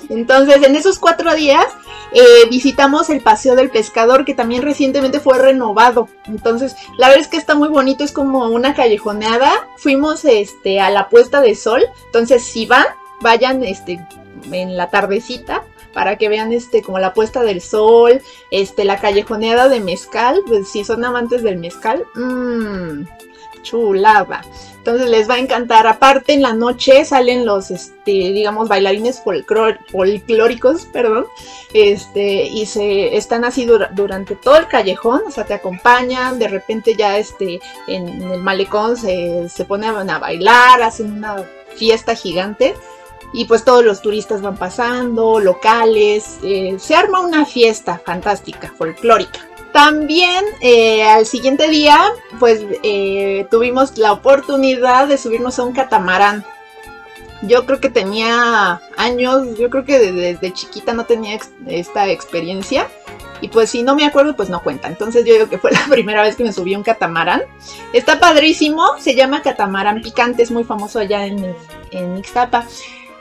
Entonces, 0.09 0.63
en 0.63 0.75
esos 0.75 0.99
cuatro 0.99 1.33
días 1.35 1.65
eh, 2.13 2.47
visitamos 2.49 3.09
el 3.09 3.21
Paseo 3.21 3.55
del 3.55 3.69
Pescador, 3.69 4.25
que 4.25 4.33
también 4.33 4.61
recientemente 4.61 5.19
fue 5.19 5.37
renovado. 5.37 6.09
Entonces, 6.25 6.75
la 6.97 7.07
verdad 7.07 7.21
es 7.21 7.27
que 7.27 7.37
está 7.37 7.55
muy 7.55 7.69
bonito, 7.69 8.03
es 8.03 8.11
como 8.11 8.45
una 8.45 8.73
callejoneada. 8.73 9.51
Fuimos 9.77 10.25
este, 10.25 10.79
a 10.79 10.89
la 10.89 11.09
puesta 11.09 11.41
de 11.41 11.55
sol. 11.55 11.83
Entonces, 12.05 12.43
si 12.43 12.65
van, 12.65 12.85
vayan 13.21 13.63
este, 13.63 14.05
en 14.51 14.77
la 14.77 14.89
tardecita 14.89 15.63
para 15.93 16.15
que 16.17 16.29
vean 16.29 16.53
este 16.53 16.83
como 16.83 16.99
la 16.99 17.13
puesta 17.13 17.41
del 17.41 17.59
sol, 17.59 18.21
este 18.51 18.85
la 18.85 18.99
callejoneada 18.99 19.67
de 19.67 19.79
mezcal, 19.79 20.41
pues 20.45 20.67
si 20.69 20.83
son 20.83 21.03
amantes 21.03 21.41
del 21.41 21.57
mezcal, 21.57 22.05
mmm, 22.13 23.01
chulada. 23.61 24.41
Entonces 24.77 25.09
les 25.09 25.29
va 25.29 25.35
a 25.35 25.39
encantar. 25.39 25.85
Aparte 25.85 26.33
en 26.33 26.41
la 26.41 26.53
noche 26.53 27.03
salen 27.03 27.45
los, 27.45 27.71
este, 27.71 28.11
digamos, 28.11 28.69
bailarines 28.69 29.21
folclóricos, 29.21 30.85
perdón, 30.85 31.25
este, 31.73 32.43
y 32.43 32.65
se 32.65 33.17
están 33.17 33.43
así 33.43 33.65
durante 33.65 34.35
todo 34.35 34.55
el 34.55 34.67
callejón, 34.67 35.23
o 35.27 35.31
sea, 35.31 35.43
te 35.43 35.53
acompañan, 35.53 36.39
de 36.39 36.47
repente 36.47 36.95
ya 36.97 37.17
este, 37.17 37.59
en, 37.87 38.07
el 38.31 38.41
malecón 38.41 38.95
se, 38.95 39.49
se 39.49 39.65
ponen 39.65 40.09
a 40.09 40.19
bailar, 40.19 40.81
hacen 40.81 41.11
una 41.11 41.43
fiesta 41.75 42.15
gigante 42.15 42.73
y 43.33 43.45
pues 43.45 43.63
todos 43.63 43.83
los 43.83 44.01
turistas 44.01 44.41
van 44.41 44.57
pasando, 44.57 45.39
locales, 45.39 46.39
eh, 46.43 46.77
se 46.79 46.95
arma 46.95 47.19
una 47.19 47.45
fiesta 47.45 48.01
fantástica, 48.03 48.71
folclórica. 48.77 49.39
También 49.77 50.43
eh, 50.59 51.03
al 51.03 51.27
siguiente 51.27 51.69
día, 51.69 51.99
pues 52.39 52.65
eh, 52.81 53.45
tuvimos 53.51 53.95
la 53.99 54.11
oportunidad 54.11 55.07
de 55.07 55.19
subirnos 55.19 55.59
a 55.59 55.65
un 55.65 55.73
catamarán. 55.73 56.43
Yo 57.43 57.63
creo 57.67 57.79
que 57.79 57.91
tenía 57.91 58.81
años, 58.97 59.55
yo 59.55 59.69
creo 59.69 59.85
que 59.85 59.99
desde, 59.99 60.51
chiquita 60.51 60.93
no 60.93 61.05
tenía 61.05 61.39
esta 61.67 62.09
experiencia. 62.09 62.87
Y 63.39 63.49
pues 63.49 63.69
si 63.69 63.83
no 63.83 63.93
me 63.95 64.03
acuerdo, 64.03 64.35
pues 64.35 64.49
no 64.49 64.63
cuenta. 64.63 64.87
Entonces 64.87 65.23
yo 65.25 65.33
digo 65.33 65.47
que 65.47 65.59
fue 65.59 65.69
la 65.71 65.85
primera 65.87 66.23
vez 66.23 66.35
que 66.35 66.43
me 66.43 66.51
subí 66.51 66.73
a 66.73 66.79
un 66.79 66.83
catamarán. 66.83 67.43
Está 67.93 68.19
padrísimo, 68.19 68.83
se 68.97 69.13
llama 69.13 69.43
catamarán 69.43 70.01
picante, 70.01 70.41
es 70.41 70.49
muy 70.49 70.63
famoso 70.63 70.97
allá 70.97 71.27
en, 71.27 71.55
en. 71.91 72.23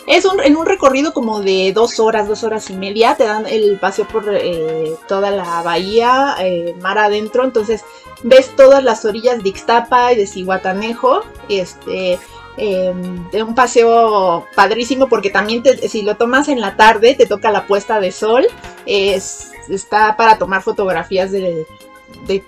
Es 0.06 0.24
un, 0.24 0.40
en 0.40 0.56
un 0.56 0.66
recorrido 0.66 1.12
como 1.12 1.40
de 1.40 1.72
dos 1.74 1.98
horas, 1.98 2.28
dos 2.28 2.44
horas 2.44 2.70
y 2.70 2.74
media. 2.74 3.16
Te 3.16 3.24
dan 3.24 3.46
el 3.46 3.78
paseo 3.78 4.06
por 4.06 4.24
eh, 4.28 4.94
toda 5.08 5.30
la 5.30 5.62
bahía, 5.62 6.36
eh, 6.40 6.74
mar 6.80 6.98
adentro. 6.98 7.44
Entonces 7.44 7.84
ves 8.22 8.54
todas 8.56 8.84
las 8.84 9.04
orillas 9.04 9.42
de 9.42 9.48
Ixtapa 9.48 10.12
y 10.12 10.16
de 10.16 10.26
Cihuatanejo. 10.26 11.22
Este, 11.48 12.18
de 12.56 13.42
un 13.42 13.54
paseo 13.54 14.46
padrísimo 14.54 15.08
porque 15.08 15.28
también 15.28 15.62
si 15.88 16.00
lo 16.00 16.16
tomas 16.16 16.48
en 16.48 16.62
la 16.62 16.74
tarde 16.74 17.14
te 17.14 17.26
toca 17.26 17.50
la 17.50 17.66
puesta 17.66 18.00
de 18.00 18.12
sol. 18.12 18.46
Es, 18.86 19.50
está 19.68 20.16
para 20.16 20.38
tomar 20.38 20.62
fotografías 20.62 21.32
de, 21.32 21.66
de 22.26 22.42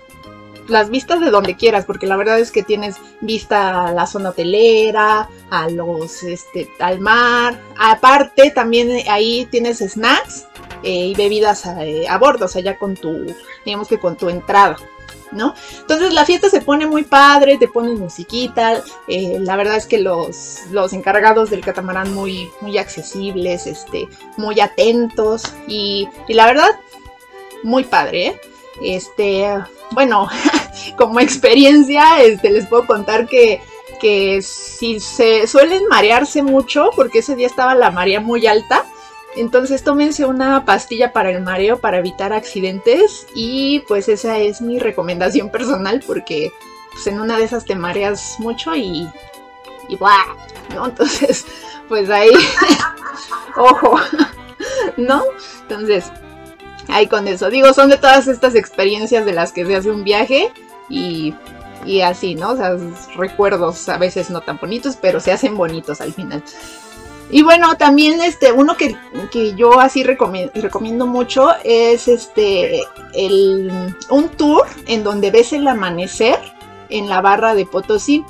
las 0.68 0.90
vistas 0.90 1.20
de 1.20 1.30
donde 1.30 1.56
quieras, 1.56 1.84
porque 1.84 2.06
la 2.06 2.16
verdad 2.16 2.38
es 2.38 2.52
que 2.52 2.62
tienes 2.62 2.96
vista 3.20 3.86
a 3.86 3.92
la 3.92 4.06
zona 4.06 4.30
hotelera, 4.30 5.28
a 5.50 5.68
los, 5.68 6.22
este, 6.22 6.70
al 6.78 7.00
mar. 7.00 7.58
Aparte, 7.78 8.50
también 8.50 8.90
ahí 9.08 9.46
tienes 9.50 9.78
snacks 9.78 10.46
eh, 10.82 11.06
y 11.06 11.14
bebidas 11.14 11.66
eh, 11.66 12.06
a, 12.08 12.18
bordo, 12.18 12.44
o 12.44 12.48
sea, 12.48 12.62
ya 12.62 12.78
con 12.78 12.94
tu, 12.94 13.34
digamos 13.64 13.88
que 13.88 13.98
con 13.98 14.16
tu 14.16 14.28
entrada. 14.28 14.76
¿No? 15.30 15.54
Entonces 15.80 16.14
la 16.14 16.24
fiesta 16.24 16.48
se 16.48 16.62
pone 16.62 16.86
muy 16.86 17.02
padre, 17.02 17.58
te 17.58 17.68
ponen 17.68 17.98
musiquita, 17.98 18.82
eh, 19.08 19.36
la 19.38 19.56
verdad 19.56 19.76
es 19.76 19.84
que 19.84 19.98
los, 19.98 20.60
los 20.70 20.94
encargados 20.94 21.50
del 21.50 21.60
catamarán 21.60 22.14
muy, 22.14 22.48
muy 22.62 22.78
accesibles, 22.78 23.66
este, 23.66 24.08
muy 24.38 24.58
atentos 24.58 25.42
y, 25.66 26.08
y 26.28 26.32
la 26.32 26.46
verdad, 26.46 26.70
muy 27.62 27.84
padre, 27.84 28.26
¿eh? 28.28 28.40
Este, 28.80 29.46
bueno, 29.90 30.28
como 30.96 31.20
experiencia, 31.20 32.22
este, 32.22 32.50
les 32.50 32.66
puedo 32.66 32.86
contar 32.86 33.26
que, 33.26 33.60
que 34.00 34.40
si 34.42 35.00
se 35.00 35.46
suelen 35.46 35.86
marearse 35.88 36.42
mucho, 36.42 36.90
porque 36.94 37.20
ese 37.20 37.36
día 37.36 37.46
estaba 37.46 37.74
la 37.74 37.90
marea 37.90 38.20
muy 38.20 38.46
alta, 38.46 38.84
entonces 39.36 39.84
tómense 39.84 40.24
una 40.24 40.64
pastilla 40.64 41.12
para 41.12 41.30
el 41.30 41.42
mareo 41.42 41.78
para 41.78 41.98
evitar 41.98 42.32
accidentes 42.32 43.26
y 43.34 43.80
pues 43.80 44.08
esa 44.08 44.38
es 44.38 44.60
mi 44.60 44.78
recomendación 44.78 45.50
personal 45.52 46.02
porque 46.06 46.50
pues 46.92 47.06
en 47.06 47.20
una 47.20 47.38
de 47.38 47.44
esas 47.44 47.64
te 47.64 47.74
mareas 47.74 48.36
mucho 48.38 48.74
y, 48.74 49.08
y 49.88 49.96
¡buah! 49.96 50.34
¿no? 50.74 50.86
Entonces, 50.86 51.44
pues 51.88 52.10
ahí, 52.10 52.30
ojo, 53.56 53.96
¿no? 54.96 55.22
Entonces, 55.62 56.10
ahí 56.88 57.06
con 57.06 57.28
eso. 57.28 57.50
Digo, 57.50 57.72
son 57.72 57.90
de 57.90 57.98
todas 57.98 58.28
estas 58.28 58.54
experiencias 58.54 59.24
de 59.24 59.32
las 59.32 59.52
que 59.52 59.64
se 59.64 59.76
hace 59.76 59.90
un 59.90 60.04
viaje 60.04 60.52
y, 60.88 61.34
así, 62.02 62.34
¿no? 62.34 62.50
O 62.50 62.56
sea, 62.56 62.76
recuerdos 63.16 63.88
a 63.88 63.98
veces 63.98 64.30
no 64.30 64.40
tan 64.40 64.58
bonitos, 64.58 64.96
pero 64.96 65.20
se 65.20 65.32
hacen 65.32 65.56
bonitos 65.56 66.00
al 66.00 66.12
final. 66.12 66.42
Y 67.30 67.42
bueno, 67.42 67.76
también 67.76 68.20
este, 68.22 68.52
uno 68.52 68.76
que, 68.76 68.96
que 69.30 69.54
yo 69.54 69.80
así 69.80 70.02
recomiendo, 70.02 70.52
recomiendo, 70.54 71.06
mucho 71.06 71.50
es 71.62 72.08
este 72.08 72.80
el, 73.12 73.94
un 74.08 74.28
tour 74.30 74.66
en 74.86 75.04
donde 75.04 75.30
ves 75.30 75.52
el 75.52 75.68
amanecer 75.68 76.38
en 76.88 77.08
la 77.08 77.20
barra 77.20 77.54
de 77.54 77.66
Potosí. 77.66 78.24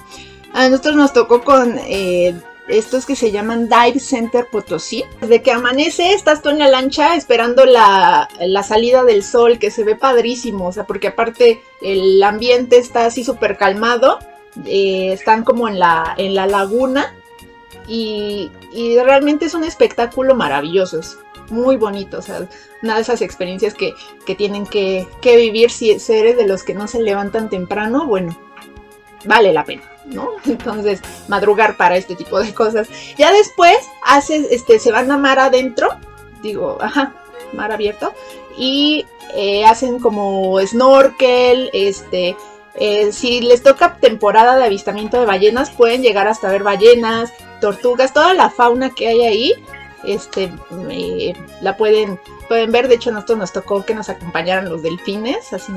A 0.53 0.69
nosotros 0.69 0.97
nos 0.97 1.13
tocó 1.13 1.45
con 1.45 1.79
eh, 1.87 2.41
estos 2.69 3.07
que 3.07 3.17
se 3.17 3.31
llaman 3.31 3.69
Dive 3.69 4.01
Center 4.01 4.47
Potosí. 4.47 5.05
Desde 5.21 5.43
que 5.43 5.53
amanece 5.53 6.13
estás 6.13 6.43
tú 6.43 6.51
en 6.51 6.59
la 6.59 6.69
lancha 6.69 7.17
esperando 7.17 7.65
la, 7.65 8.29
salida 8.67 9.05
del 9.05 9.23
sol, 9.23 9.59
que 9.59 9.71
se 9.71 9.85
ve 9.85 9.97
padrísimo, 9.97 10.69
o 10.69 10.73
sea, 10.73 10.85
porque 10.85 11.09
aparte 11.09 11.63
el 11.81 12.23
ambiente 12.23 12.79
está 12.79 13.07
así 13.07 13.25
súper 13.25 13.57
calmado, 13.57 14.19
eh, 14.67 15.13
están 15.13 15.45
como 15.45 15.69
en 15.69 15.79
la, 15.79 16.15
en 16.19 16.35
la 16.35 16.47
laguna 16.47 17.15
y, 17.87 18.51
realmente 19.03 19.47
es 19.47 19.55
un 19.55 19.65
espectáculo 19.65 20.35
maravilloso, 20.35 21.01
es 21.01 21.17
muy 21.51 21.77
bonito, 21.77 22.19
o 22.19 22.23
sea, 22.23 22.47
una 22.83 22.97
de 22.97 23.01
esas 23.01 23.23
experiencias 23.23 23.75
que, 23.75 23.95
tienen 24.35 24.67
que, 24.67 25.09
que 25.23 25.37
vivir 25.37 25.71
si 25.71 25.91
eres 25.91 26.37
de 26.37 26.47
los 26.47 26.63
que 26.63 26.75
no 26.75 26.87
se 26.87 27.01
levantan 27.01 27.49
temprano, 27.49 28.07
bueno, 28.07 28.37
vale 29.25 29.53
la 29.53 29.65
pena. 29.65 29.83
¿no? 30.13 30.31
Entonces, 30.47 31.01
madrugar 31.29 31.77
para 31.77 31.97
este 31.97 32.15
tipo 32.15 32.41
de 32.41 32.53
cosas. 32.55 32.89
Ya 33.17 33.33
después 33.33 33.79
haces, 34.05 34.47
este, 34.51 34.79
se 34.79 34.93
van 34.93 35.11
a 35.11 35.19
mar 35.19 35.39
adentro, 35.39 35.89
digo, 36.43 36.79
ajá, 36.81 37.15
mar 37.53 37.73
abierto, 37.73 38.13
y 38.57 39.07
eh, 39.35 39.65
hacen 39.65 39.99
como 39.99 40.59
snorkel, 40.67 41.71
este, 41.73 42.37
eh, 42.75 43.13
si 43.13 43.41
les 43.41 43.63
toca 43.63 43.97
temporada 43.97 44.57
de 44.57 44.65
avistamiento 44.65 45.21
de 45.21 45.27
ballenas, 45.27 45.71
pueden 45.71 46.03
llegar 46.03 46.29
hasta 46.29 46.51
ver 46.51 46.63
ballenas, 46.63 47.33
tortugas, 47.61 48.13
toda 48.13 48.35
la 48.35 48.51
fauna 48.51 48.91
que 48.91 49.09
hay 49.09 49.23
ahí, 49.23 49.55
este, 50.05 50.53
la 51.61 51.77
pueden 51.77 52.19
pueden 52.49 52.73
ver, 52.73 52.89
de 52.89 52.95
hecho 52.95 53.13
nosotros 53.13 53.39
nos 53.39 53.53
tocó 53.53 53.85
que 53.85 53.95
nos 53.95 54.09
acompañaran 54.09 54.69
los 54.69 54.83
delfines, 54.83 55.53
así 55.53 55.71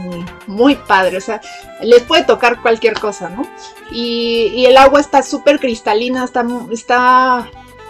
muy, 0.48 0.76
padre, 0.76 1.18
o 1.18 1.22
sea, 1.22 1.42
les 1.82 2.02
puede 2.04 2.24
tocar 2.24 2.62
cualquier 2.62 2.94
cosa, 3.00 3.30
¿no? 3.30 3.44
Y, 3.92 4.66
el 4.66 4.78
agua 4.78 5.02
está 5.02 5.22
súper 5.22 5.60
cristalina, 5.60 6.24
está, 6.24 6.46
está 6.72 7.50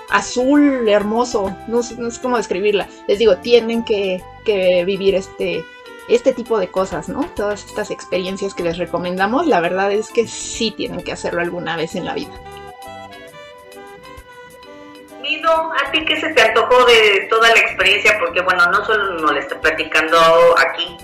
azul, 0.10 0.88
hermoso, 0.90 1.56
no, 1.68 1.84
sé 1.84 1.96
cómo 2.22 2.38
describirla, 2.38 2.88
les 3.08 3.20
digo, 3.20 3.38
tienen 3.38 3.84
que, 3.84 4.24
que 4.44 4.84
vivir 4.84 5.16
este, 5.16 5.64
este 6.10 6.34
tipo 6.34 6.58
de 6.60 6.70
cosas, 6.70 7.08
¿no? 7.08 7.26
Todas 7.36 7.66
estas 7.66 7.92
experiencias 7.92 8.54
que 8.54 8.64
les 8.64 8.78
recomendamos, 8.78 9.48
la 9.48 9.62
verdad 9.62 9.92
es 9.92 10.10
que 10.10 10.28
sí 10.28 10.72
tienen 10.72 11.02
que 11.02 11.12
hacerlo 11.12 11.42
alguna 11.42 11.78
vez 11.78 11.96
en 11.96 12.06
la 12.06 12.16
vida. 12.16 12.34
¿A 15.40 15.92
ti 15.92 16.04
qué 16.06 16.20
se 16.20 16.30
te 16.30 16.42
antojó 16.42 16.86
de 16.86 17.28
toda 17.30 17.50
la 17.50 17.60
experiencia? 17.60 18.18
Porque 18.20 18.42
bueno, 18.42 18.66
no 18.68 18.84
solo 18.86 19.14
nos 19.14 19.32
lo 19.32 19.40
está 19.40 19.60
platicando 19.60 20.18
aquí, 20.58 20.98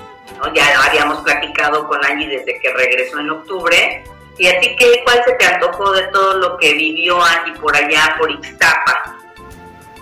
ya 0.53 0.84
habíamos 0.84 1.24
platicado 1.24 1.88
con 1.88 2.03
Angie 2.05 2.27
desde 2.27 2.60
que 2.60 2.74
regresó 2.74 3.19
en 3.19 3.29
octubre. 3.29 4.03
¿Y 4.38 4.48
a 4.48 4.60
ti 4.60 4.75
qué, 4.77 5.01
cuál 5.03 5.24
se 5.25 5.34
te 5.34 5.46
antojó 5.46 5.91
de 5.93 6.03
todo 6.07 6.36
lo 6.36 6.57
que 6.57 6.74
vivió 6.74 7.24
Angie 7.24 7.60
por 7.60 7.75
allá, 7.75 8.15
por 8.19 8.29
Ixtapa? 8.29 9.17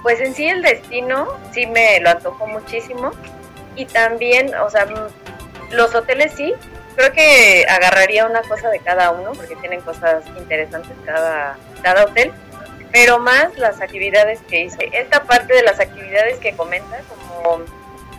Pues 0.01 0.19
en 0.19 0.35
sí 0.35 0.47
el 0.47 0.61
destino 0.61 1.27
sí 1.51 1.65
me 1.67 1.99
lo 2.01 2.09
antojó 2.09 2.45
muchísimo. 2.47 3.11
Y 3.75 3.85
también, 3.85 4.53
o 4.55 4.69
sea, 4.69 4.87
los 5.71 5.95
hoteles 5.95 6.33
sí, 6.35 6.53
creo 6.95 7.11
que 7.13 7.65
agarraría 7.69 8.25
una 8.25 8.41
cosa 8.41 8.69
de 8.69 8.79
cada 8.79 9.11
uno, 9.11 9.31
porque 9.33 9.55
tienen 9.57 9.81
cosas 9.81 10.23
interesantes 10.37 10.91
cada, 11.05 11.57
cada 11.81 12.05
hotel 12.05 12.33
pero 12.95 13.19
más 13.19 13.57
las 13.57 13.81
actividades 13.81 14.39
que 14.47 14.61
hice. 14.61 14.89
Esta 14.93 15.21
parte 15.25 15.53
de 15.53 15.63
las 15.63 15.81
actividades 15.81 16.39
que 16.39 16.55
comenta, 16.55 17.01
como 17.09 17.61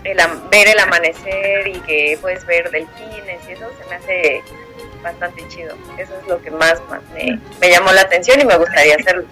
el, 0.05 0.19
ver 0.51 0.69
el 0.69 0.79
amanecer 0.79 1.67
y 1.67 1.81
que 1.81 2.19
puedes 2.21 2.45
ver 2.45 2.71
delfines 2.71 3.41
y 3.49 3.53
eso 3.53 3.71
se 3.81 3.89
me 3.89 3.95
hace 3.95 4.43
bastante 5.03 5.49
chido. 5.49 5.75
Eso 5.97 6.13
es 6.21 6.29
lo 6.29 6.43
que 6.43 6.51
más, 6.51 6.79
me, 7.15 7.41
me 7.59 7.71
llamó 7.71 7.91
la 7.91 8.03
atención 8.03 8.39
y 8.39 8.45
me 8.45 8.55
gustaría 8.59 8.97
hacerlo. 8.97 9.25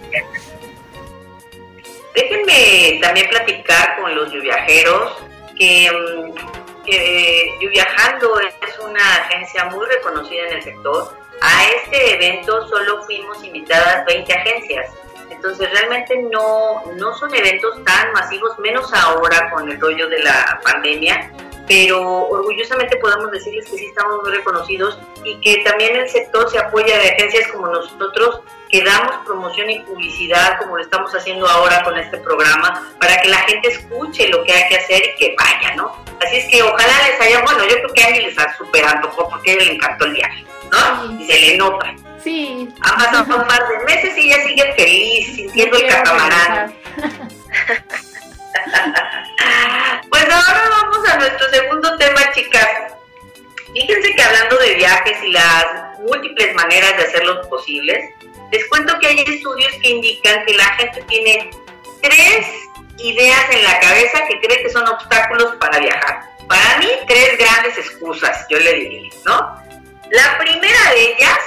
Déjenme 2.15 2.99
también 3.03 3.29
platicar 3.29 4.01
con 4.01 4.15
los 4.15 4.31
viajeros 4.33 5.15
que, 5.59 5.91
mm, 5.91 6.83
que 6.85 7.67
Viajando 7.69 8.39
es 8.39 8.79
una 8.79 9.15
agencia 9.17 9.65
muy 9.65 9.85
reconocida 9.85 10.47
en 10.47 10.53
el 10.55 10.63
sector. 10.63 11.15
A 11.39 11.65
este 11.65 12.15
evento 12.15 12.67
solo 12.67 13.03
fuimos 13.03 13.43
invitadas 13.43 14.05
20 14.07 14.33
agencias. 14.33 14.89
Entonces 15.35 15.69
realmente 15.71 16.21
no, 16.31 16.83
no 16.95 17.13
son 17.15 17.33
eventos 17.33 17.83
tan 17.83 18.11
masivos, 18.13 18.57
menos 18.59 18.91
ahora 18.93 19.51
con 19.51 19.69
el 19.69 19.79
rollo 19.79 20.07
de 20.09 20.19
la 20.23 20.59
pandemia, 20.63 21.31
pero 21.67 22.27
orgullosamente 22.27 22.97
podemos 22.97 23.31
decirles 23.31 23.65
que 23.69 23.77
sí 23.77 23.85
estamos 23.85 24.21
muy 24.21 24.31
reconocidos 24.31 24.99
y 25.23 25.39
que 25.41 25.63
también 25.63 25.95
el 25.95 26.09
sector 26.09 26.49
se 26.49 26.59
apoya 26.59 26.97
de 26.97 27.09
agencias 27.09 27.47
como 27.51 27.67
nosotros 27.67 28.41
que 28.69 28.83
damos 28.83 29.25
promoción 29.25 29.69
y 29.69 29.79
publicidad 29.79 30.59
como 30.59 30.77
lo 30.77 30.83
estamos 30.83 31.13
haciendo 31.13 31.47
ahora 31.47 31.83
con 31.83 31.97
este 31.97 32.17
programa 32.17 32.93
para 32.99 33.21
que 33.21 33.29
la 33.29 33.39
gente 33.39 33.69
escuche 33.69 34.27
lo 34.29 34.43
que 34.43 34.53
hay 34.53 34.67
que 34.69 34.77
hacer 34.77 35.01
y 35.13 35.17
que 35.17 35.35
vaya, 35.37 35.75
¿no? 35.75 35.95
Así 36.25 36.37
es 36.37 36.45
que 36.49 36.61
ojalá 36.61 36.93
les 37.07 37.19
haya, 37.21 37.41
bueno, 37.43 37.63
yo 37.67 37.75
creo 37.75 37.93
que 37.93 38.03
a 38.03 38.07
Angie 38.07 38.21
les 38.21 38.37
ha 38.37 38.55
superando 38.57 39.09
porque 39.11 39.51
a 39.51 39.53
él 39.53 39.59
le 39.59 39.73
encantó 39.73 40.05
el 40.05 40.13
viaje, 40.13 40.45
¿no? 40.71 41.19
Y 41.19 41.25
se 41.25 41.39
le 41.39 41.57
nota. 41.57 41.95
Sí. 42.23 42.67
Ha 42.81 42.95
pasado 42.95 43.37
un 43.37 43.47
par 43.47 43.67
de 43.67 43.85
meses 43.85 44.17
y 44.17 44.31
ella 44.31 44.43
sigue 44.43 44.73
feliz, 44.73 45.35
sintiendo 45.35 45.77
el 45.77 45.87
catamarán. 45.87 46.75
pues 50.09 50.23
ahora 50.23 50.69
vamos 50.69 51.09
a 51.09 51.17
nuestro 51.17 51.49
segundo 51.49 51.97
tema, 51.97 52.31
chicas. 52.33 52.67
Fíjense 53.73 54.15
que 54.15 54.21
hablando 54.21 54.57
de 54.57 54.75
viajes 54.75 55.17
y 55.23 55.31
las 55.31 55.99
múltiples 55.99 56.55
maneras 56.55 56.95
de 56.97 57.03
hacerlos 57.03 57.45
posibles, 57.47 58.09
les 58.51 58.65
cuento 58.69 58.97
que 58.99 59.07
hay 59.07 59.19
estudios 59.19 59.71
que 59.81 59.89
indican 59.89 60.45
que 60.45 60.53
la 60.53 60.65
gente 60.75 61.01
tiene 61.03 61.49
tres 62.01 62.47
ideas 62.97 63.45
en 63.51 63.63
la 63.63 63.79
cabeza 63.79 64.25
que 64.27 64.39
cree 64.39 64.63
que 64.63 64.69
son 64.69 64.87
obstáculos 64.87 65.55
para 65.59 65.79
viajar. 65.79 66.23
Para 66.47 66.77
mí, 66.77 66.87
tres 67.07 67.37
grandes 67.37 67.77
excusas, 67.77 68.45
yo 68.49 68.59
le 68.59 68.73
diría, 68.73 69.09
¿no? 69.25 69.61
La 70.11 70.37
primera 70.37 70.91
de 70.91 71.13
ellas, 71.13 71.39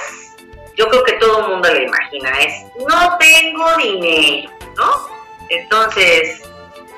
yo 0.75 0.87
creo 0.89 1.03
que 1.03 1.13
todo 1.13 1.39
el 1.39 1.51
mundo 1.51 1.73
la 1.73 1.81
imagina, 1.81 2.29
es 2.39 2.53
no 2.87 3.17
tengo 3.17 3.77
dinero, 3.77 4.51
¿no? 4.75 5.07
Entonces, 5.49 6.41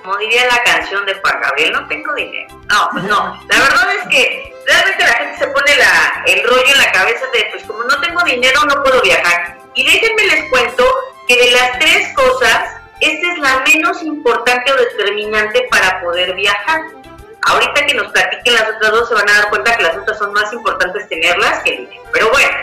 como 0.02 0.18
diría 0.18 0.46
la 0.46 0.64
canción 0.64 1.06
de 1.06 1.14
Juan 1.16 1.42
Gabriel, 1.42 1.74
no 1.74 1.88
tengo 1.88 2.14
dinero. 2.14 2.48
No, 2.70 2.90
pues 2.92 3.04
no. 3.06 3.40
La 3.50 3.60
verdad 3.60 3.96
es 3.96 4.08
que 4.10 4.54
realmente 4.66 5.04
la 5.04 5.14
gente 5.14 5.38
se 5.38 5.48
pone 5.48 5.76
la, 5.76 6.24
el 6.28 6.48
rollo 6.48 6.72
en 6.74 6.78
la 6.78 6.92
cabeza 6.92 7.26
de, 7.34 7.48
pues 7.52 7.64
como 7.64 7.84
no 7.84 8.00
tengo 8.02 8.22
dinero, 8.24 8.62
no 8.66 8.84
puedo 8.84 9.02
viajar. 9.02 9.58
Y 9.74 9.86
déjenme 9.86 10.24
les 10.24 10.50
cuento 10.50 10.86
que 11.28 11.38
de 11.38 11.52
las 11.52 11.80
tres 11.80 12.14
cosas, 12.16 12.76
esta 13.00 13.32
es 13.32 13.40
la 13.40 13.64
menos 13.68 14.04
importante 14.04 14.72
o 14.72 14.76
determinante 14.76 15.68
para 15.72 16.02
poder 16.02 16.34
viajar. 16.36 16.82
Ahorita 17.44 17.86
que 17.86 17.96
nos 17.96 18.12
platiquen 18.12 18.54
las 18.54 18.70
otras 18.76 18.92
dos 18.92 19.10
se 19.10 19.16
van 19.16 19.30
a 19.30 19.34
dar 19.34 19.50
cuenta 19.50 19.76
que 19.76 19.84
las 19.84 19.98
otras 19.98 20.18
son 20.18 20.32
más 20.34 20.52
importantes 20.54 21.10
tenerlas 21.10 21.64
que 21.64 21.72
el 21.72 21.78
dinero. 21.88 22.04
Pero 22.14 22.30
bueno, 22.30 22.58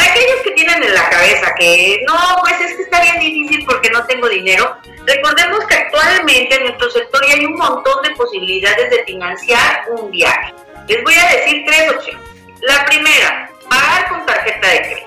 para 0.00 0.12
aquellos 0.12 0.42
que 0.42 0.50
tienen 0.52 0.82
en 0.82 0.94
la 0.94 1.10
cabeza 1.10 1.54
que 1.58 2.02
no, 2.06 2.16
pues 2.40 2.60
es 2.60 2.76
que 2.76 2.82
está 2.82 3.02
bien 3.02 3.20
difícil 3.20 3.64
porque 3.66 3.90
no 3.90 4.04
tengo 4.06 4.28
dinero, 4.28 4.78
recordemos 5.06 5.66
que 5.66 5.76
actualmente 5.76 6.54
en 6.54 6.62
nuestro 6.64 6.90
sector 6.90 7.22
hay 7.28 7.44
un 7.44 7.54
montón 7.54 8.02
de 8.02 8.10
posibilidades 8.16 8.90
de 8.90 9.04
financiar 9.04 9.84
un 9.90 10.10
viaje. 10.10 10.54
Les 10.88 11.02
voy 11.04 11.14
a 11.14 11.36
decir 11.36 11.64
tres 11.66 11.90
opciones. 11.90 12.26
La 12.62 12.84
primera, 12.86 13.50
pagar 13.68 14.08
con 14.08 14.26
tarjeta 14.26 14.68
de 14.68 14.80
crédito. 14.80 15.06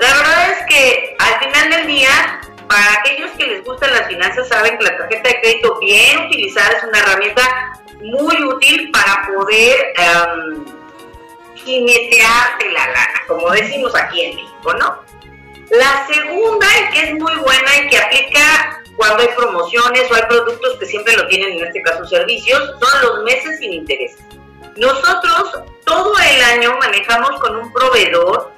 La 0.00 0.14
verdad 0.14 0.50
es 0.50 0.66
que 0.66 1.16
al 1.18 1.38
final 1.38 1.70
del 1.70 1.86
día, 1.86 2.40
para 2.68 2.94
aquellos 2.98 3.30
que 3.32 3.46
les 3.46 3.64
gustan 3.64 3.92
las 3.92 4.08
finanzas, 4.08 4.48
saben 4.48 4.76
que 4.76 4.84
la 4.84 4.96
tarjeta 4.98 5.28
de 5.28 5.40
crédito 5.40 5.78
bien 5.80 6.26
utilizada 6.26 6.76
es 6.76 6.84
una 6.84 6.98
herramienta 6.98 7.80
muy 8.00 8.42
útil 8.44 8.90
para 8.90 9.26
poder 9.26 9.94
um, 9.98 10.75
jinetearte 11.66 12.70
la 12.70 12.86
lana, 12.86 13.22
como 13.26 13.50
decimos 13.50 13.94
aquí 13.94 14.22
en 14.22 14.36
México, 14.36 14.74
¿no? 14.74 15.02
La 15.70 16.06
segunda, 16.06 16.66
y 16.78 16.94
que 16.94 17.00
es 17.00 17.14
muy 17.14 17.34
buena 17.34 17.76
y 17.82 17.88
que 17.88 17.98
aplica 17.98 18.82
cuando 18.96 19.22
hay 19.22 19.28
promociones 19.36 20.10
o 20.10 20.14
hay 20.14 20.22
productos 20.22 20.78
que 20.78 20.86
siempre 20.86 21.16
lo 21.16 21.26
tienen, 21.26 21.58
en 21.58 21.66
este 21.66 21.82
caso 21.82 22.06
servicios, 22.06 22.58
son 22.80 23.02
los 23.02 23.24
meses 23.24 23.58
sin 23.58 23.72
intereses. 23.72 24.18
Nosotros 24.76 25.64
todo 25.84 26.14
el 26.18 26.44
año 26.44 26.76
manejamos 26.78 27.40
con 27.40 27.56
un 27.56 27.72
proveedor 27.72 28.52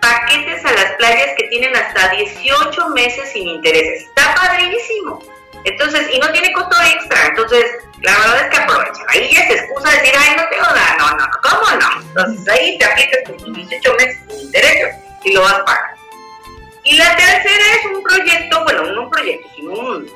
paquetes 0.00 0.64
a 0.64 0.72
las 0.72 0.92
playas 0.96 1.30
que 1.36 1.48
tienen 1.48 1.74
hasta 1.74 2.08
18 2.10 2.88
meses 2.90 3.32
sin 3.32 3.48
intereses. 3.48 4.04
Está 4.04 4.34
padrísimo. 4.34 5.22
Entonces, 5.66 6.08
y 6.12 6.18
no 6.18 6.30
tiene 6.30 6.52
costo 6.52 6.76
extra. 6.80 7.26
Entonces, 7.26 7.64
la 8.00 8.16
verdad 8.18 8.44
es 8.44 8.50
que 8.50 8.56
aprovecha. 8.62 9.02
Ahí 9.08 9.34
ya 9.34 9.46
se 9.46 9.54
excusa 9.54 9.90
decir, 9.90 10.14
ay, 10.16 10.36
no 10.36 10.44
tengo 10.48 10.64
nada. 10.64 10.96
No, 10.98 11.10
no, 11.10 11.26
no, 11.26 11.30
¿cómo 11.42 11.78
no? 11.80 12.00
Entonces, 12.00 12.48
ahí 12.54 12.78
te 12.78 12.84
aplicas 12.84 13.18
tus 13.24 13.52
18 13.52 13.94
meses 13.94 14.18
sin 14.28 14.40
intereses 14.40 14.94
y 15.24 15.32
lo 15.32 15.42
vas 15.42 15.54
pagar. 15.64 15.94
Y 16.84 16.96
la 16.96 17.16
tercera 17.16 17.64
es 17.80 17.84
un 17.92 18.02
proyecto, 18.02 18.62
bueno, 18.62 18.84
no 18.84 19.02
un 19.02 19.10
proyecto, 19.10 19.48
sino 19.56 19.72
un 19.72 20.10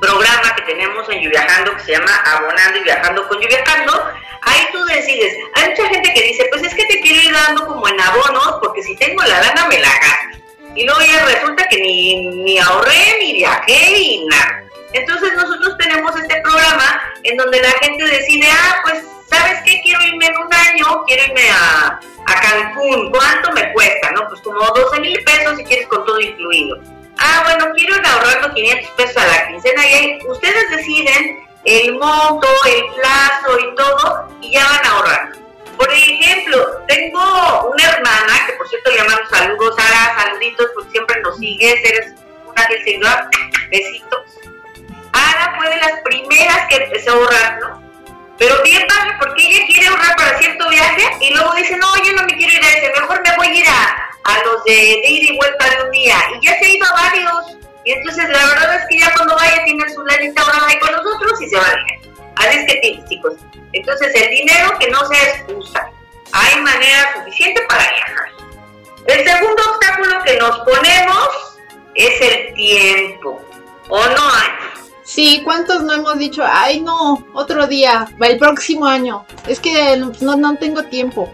programa 0.00 0.54
que 0.56 0.62
tenemos 0.62 1.06
en 1.10 1.28
Viajando 1.28 1.76
que 1.76 1.82
se 1.82 1.92
llama 1.92 2.14
Abonando 2.24 2.78
y 2.78 2.84
Viajando 2.84 3.28
con 3.28 3.38
Viajando, 3.40 4.12
Ahí 4.42 4.66
tú 4.72 4.82
decides. 4.86 5.36
Hay 5.54 5.68
mucha 5.68 5.88
gente 5.88 6.14
que 6.14 6.22
dice, 6.22 6.46
pues 6.50 6.62
es 6.62 6.74
que 6.74 6.86
te 6.86 7.00
quiero 7.00 7.28
ir 7.28 7.32
dando 7.32 7.66
como 7.66 7.86
en 7.88 8.00
abonos, 8.00 8.56
porque 8.62 8.82
si 8.82 8.96
tengo 8.96 9.22
la 9.22 9.40
lana 9.40 9.66
me 9.66 9.78
la 9.78 9.88
gasto. 9.88 10.38
Y 10.74 10.84
luego 10.84 11.00
ya 11.00 11.24
resulta 11.26 11.66
que 11.68 11.76
ni, 11.76 12.44
ni 12.44 12.58
ahorré, 12.58 13.18
ni 13.20 13.34
viajé, 13.34 13.98
y 13.98 14.26
nada. 14.26 14.67
Entonces 14.92 15.32
nosotros 15.34 15.76
tenemos 15.78 16.16
este 16.16 16.40
programa 16.40 17.02
en 17.22 17.36
donde 17.36 17.60
la 17.60 17.70
gente 17.82 18.04
decide, 18.04 18.48
ah, 18.50 18.80
pues, 18.84 19.04
¿sabes 19.28 19.60
qué? 19.64 19.80
Quiero 19.82 20.02
irme 20.04 20.26
en 20.26 20.38
un 20.38 20.52
año, 20.52 21.04
quiero 21.06 21.24
irme 21.24 21.50
a, 21.50 22.00
a 22.26 22.40
Cancún. 22.40 23.10
¿Cuánto 23.10 23.52
me 23.52 23.72
cuesta? 23.72 24.10
No, 24.12 24.28
pues 24.28 24.40
como 24.40 24.60
12 24.60 25.00
mil 25.00 25.22
pesos 25.24 25.56
si 25.58 25.64
quieres 25.64 25.86
con 25.88 26.04
todo 26.04 26.18
incluido. 26.20 26.78
Ah, 27.18 27.42
bueno, 27.44 27.72
quiero 27.74 27.96
ir 27.96 28.06
ahorrando 28.06 28.54
500 28.54 28.90
pesos 28.92 29.16
a 29.16 29.26
la 29.26 29.48
quincena 29.48 29.86
y 29.86 29.92
ahí 29.92 30.18
ustedes 30.26 30.70
deciden 30.70 31.48
el 31.64 31.98
monto, 31.98 32.46
el 32.66 32.84
plazo 32.94 33.58
y 33.58 33.74
todo, 33.74 34.28
y 34.40 34.52
ya 34.52 34.64
van 34.64 34.86
a 34.86 34.90
ahorrar. 34.90 35.32
Por 35.76 35.92
ejemplo, 35.92 36.82
tengo 36.86 37.70
una 37.72 37.84
hermana, 37.84 38.46
que 38.46 38.52
por 38.54 38.68
cierto 38.68 38.90
le 38.90 38.96
llamamos 38.96 39.28
saludos, 39.30 39.76
Sara, 39.76 40.22
saluditos, 40.22 40.66
porque 40.74 40.90
siempre 40.90 41.20
nos 41.20 41.36
sigues, 41.38 41.84
eres 41.84 42.14
una 42.46 42.66
seguidora, 42.66 43.30
besitos. 43.70 44.37
Fue 45.56 45.68
de 45.68 45.76
las 45.76 46.00
primeras 46.04 46.66
que 46.68 46.76
empezó 46.76 47.10
a 47.10 47.14
ahorrar, 47.14 47.58
¿no? 47.60 47.88
Pero 48.38 48.62
bien 48.62 48.86
padre, 48.86 49.16
porque 49.18 49.42
ella 49.48 49.66
quiere 49.66 49.88
ahorrar 49.88 50.14
para 50.16 50.38
cierto 50.38 50.68
viaje 50.68 51.02
y 51.20 51.34
luego 51.34 51.52
dice, 51.54 51.76
no, 51.76 51.88
yo 52.04 52.12
no 52.12 52.22
me 52.22 52.36
quiero 52.36 52.52
ir 52.52 52.64
a 52.64 52.68
ese, 52.68 52.92
mejor 53.00 53.20
me 53.22 53.36
voy 53.36 53.48
a 53.48 53.54
ir 53.54 53.66
a, 53.68 54.08
a 54.24 54.44
los 54.44 54.62
de, 54.64 54.72
de 54.72 55.10
ida 55.10 55.32
y 55.32 55.36
vuelta 55.36 55.70
de 55.70 55.82
un 55.82 55.90
día. 55.90 56.16
Y 56.40 56.46
ya 56.46 56.56
se 56.58 56.64
ha 56.64 56.68
ido 56.68 56.86
a 56.86 56.92
varios. 56.92 57.56
Y 57.84 57.92
entonces 57.92 58.28
la 58.28 58.46
verdad 58.46 58.76
es 58.76 58.86
que 58.88 58.98
ya 58.98 59.12
cuando 59.14 59.34
vaya 59.34 59.64
tiene 59.64 59.88
su 59.92 60.04
lanita 60.04 60.42
ahora 60.42 60.66
ahí 60.66 60.78
con 60.78 60.92
nosotros 60.92 61.42
y 61.42 61.48
se 61.48 61.56
va 61.56 61.66
a 61.66 61.70
dejar. 61.70 61.98
Así 62.36 62.58
es 62.58 62.66
que 62.66 63.04
chicos. 63.08 63.34
Entonces 63.72 64.14
el 64.14 64.30
dinero 64.30 64.78
que 64.78 64.88
no 64.88 65.06
sea 65.06 65.22
excusa. 65.24 65.90
Hay 66.32 66.60
manera 66.60 67.14
suficiente 67.16 67.62
para 67.68 67.88
viajar. 67.88 68.28
El 69.06 69.24
segundo 69.24 69.62
obstáculo 69.70 70.22
que 70.22 70.36
nos 70.36 70.58
ponemos 70.60 71.28
es 71.94 72.20
el 72.20 72.54
tiempo. 72.54 73.42
¿O 73.88 74.06
no 74.06 74.30
hay? 74.34 74.67
Sí, 75.08 75.40
¿cuántos 75.42 75.82
no 75.84 75.94
hemos 75.94 76.18
dicho? 76.18 76.42
Ay, 76.46 76.82
no, 76.82 77.24
otro 77.32 77.66
día, 77.66 78.06
el 78.20 78.36
próximo 78.36 78.84
año. 78.84 79.24
Es 79.46 79.58
que 79.58 79.96
no, 79.96 80.36
no 80.36 80.56
tengo 80.58 80.84
tiempo. 80.84 81.30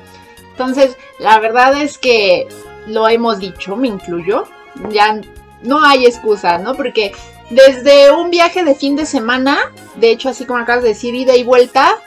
Entonces, 0.53 0.97
la 1.19 1.41
verdad 1.41 1.83
es 1.83 1.99
que 1.99 2.47
lo 2.87 3.09
hemos 3.09 3.41
dicho, 3.41 3.75
me 3.75 3.89
incluyo. 3.89 4.45
Ya 4.91 5.21
no 5.63 5.85
hay 5.85 6.07
excusa, 6.07 6.57
¿no? 6.59 6.77
Porque 6.77 7.11
desde 7.51 8.13
un 8.13 8.31
viaje 8.31 8.63
de 8.63 8.77
fin 8.77 8.95
de 8.95 9.07
semana, 9.07 9.73
de 9.97 10.13
hecho, 10.13 10.29
así 10.29 10.45
como 10.45 10.61
acabas 10.61 10.85
de 10.85 10.91
decir, 10.91 11.13
ida 11.17 11.35
y 11.35 11.43
vuelta, 11.43 11.99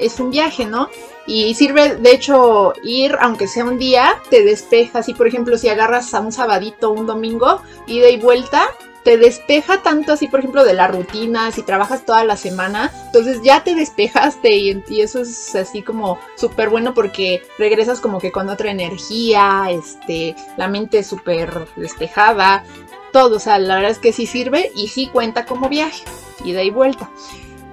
es 0.00 0.20
un 0.20 0.30
viaje, 0.30 0.64
¿no? 0.64 0.88
Y 1.26 1.56
sirve, 1.56 1.96
de 1.96 2.12
hecho, 2.12 2.72
ir, 2.84 3.16
aunque 3.20 3.48
sea 3.48 3.64
un 3.64 3.78
día, 3.78 4.22
te 4.30 4.44
despeja. 4.44 5.00
Así, 5.00 5.12
por 5.12 5.26
ejemplo, 5.26 5.58
si 5.58 5.68
agarras 5.68 6.14
a 6.14 6.20
un 6.20 6.30
sabadito, 6.30 6.92
un 6.92 7.04
domingo, 7.04 7.62
ida 7.88 8.08
y 8.10 8.16
vuelta, 8.16 8.68
te 9.06 9.18
despeja 9.18 9.82
tanto 9.82 10.14
así, 10.14 10.26
por 10.26 10.40
ejemplo, 10.40 10.64
de 10.64 10.74
la 10.74 10.88
rutina, 10.88 11.52
si 11.52 11.62
trabajas 11.62 12.04
toda 12.04 12.24
la 12.24 12.36
semana, 12.36 12.90
entonces 13.06 13.40
ya 13.40 13.62
te 13.62 13.76
despejaste 13.76 14.50
y, 14.50 14.82
eso 15.00 15.20
es 15.20 15.54
así 15.54 15.82
como 15.82 16.18
súper 16.34 16.70
bueno 16.70 16.92
porque 16.92 17.40
regresas 17.56 18.00
como 18.00 18.18
que 18.18 18.32
con 18.32 18.48
otra 18.48 18.72
energía, 18.72 19.68
este, 19.70 20.34
la 20.56 20.66
mente 20.66 21.04
súper 21.04 21.68
despejada, 21.76 22.64
todo, 23.12 23.36
o 23.36 23.38
sea, 23.38 23.60
la 23.60 23.76
verdad 23.76 23.92
es 23.92 24.00
que 24.00 24.12
sí 24.12 24.26
sirve 24.26 24.72
y 24.74 24.88
sí 24.88 25.06
cuenta 25.06 25.44
como 25.44 25.68
viaje, 25.68 26.02
ida 26.44 26.64
y 26.64 26.70
vuelta. 26.70 27.08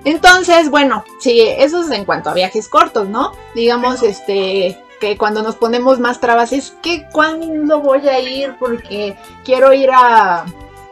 Entonces, 0.05 0.69
bueno, 0.69 1.03
sí, 1.19 1.41
eso 1.41 1.81
es 1.81 1.89
en 1.89 2.05
cuanto 2.05 2.29
a 2.29 2.35
viajes 2.35 2.67
cortos, 2.67 3.09
¿no? 3.09 3.31
Digamos, 3.55 4.03
este, 4.03 4.77
que 4.99 5.17
cuando 5.17 5.41
nos 5.41 5.55
ponemos 5.55 5.99
más 5.99 6.19
trabas 6.19 6.53
es 6.53 6.75
que 6.83 7.07
cuándo 7.11 7.79
voy 7.79 8.07
a 8.07 8.19
ir 8.19 8.55
porque 8.59 9.17
quiero 9.43 9.73
ir 9.73 9.89
a, 9.91 10.45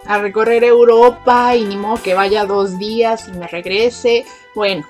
a 0.06 0.20
recorrer 0.20 0.64
Europa 0.64 1.56
y 1.56 1.66
ni 1.66 1.78
modo 1.78 2.02
que 2.02 2.14
vaya 2.14 2.46
dos 2.46 2.78
días 2.78 3.28
y 3.28 3.32
me 3.34 3.48
regrese. 3.48 4.26
Bueno, 4.56 4.88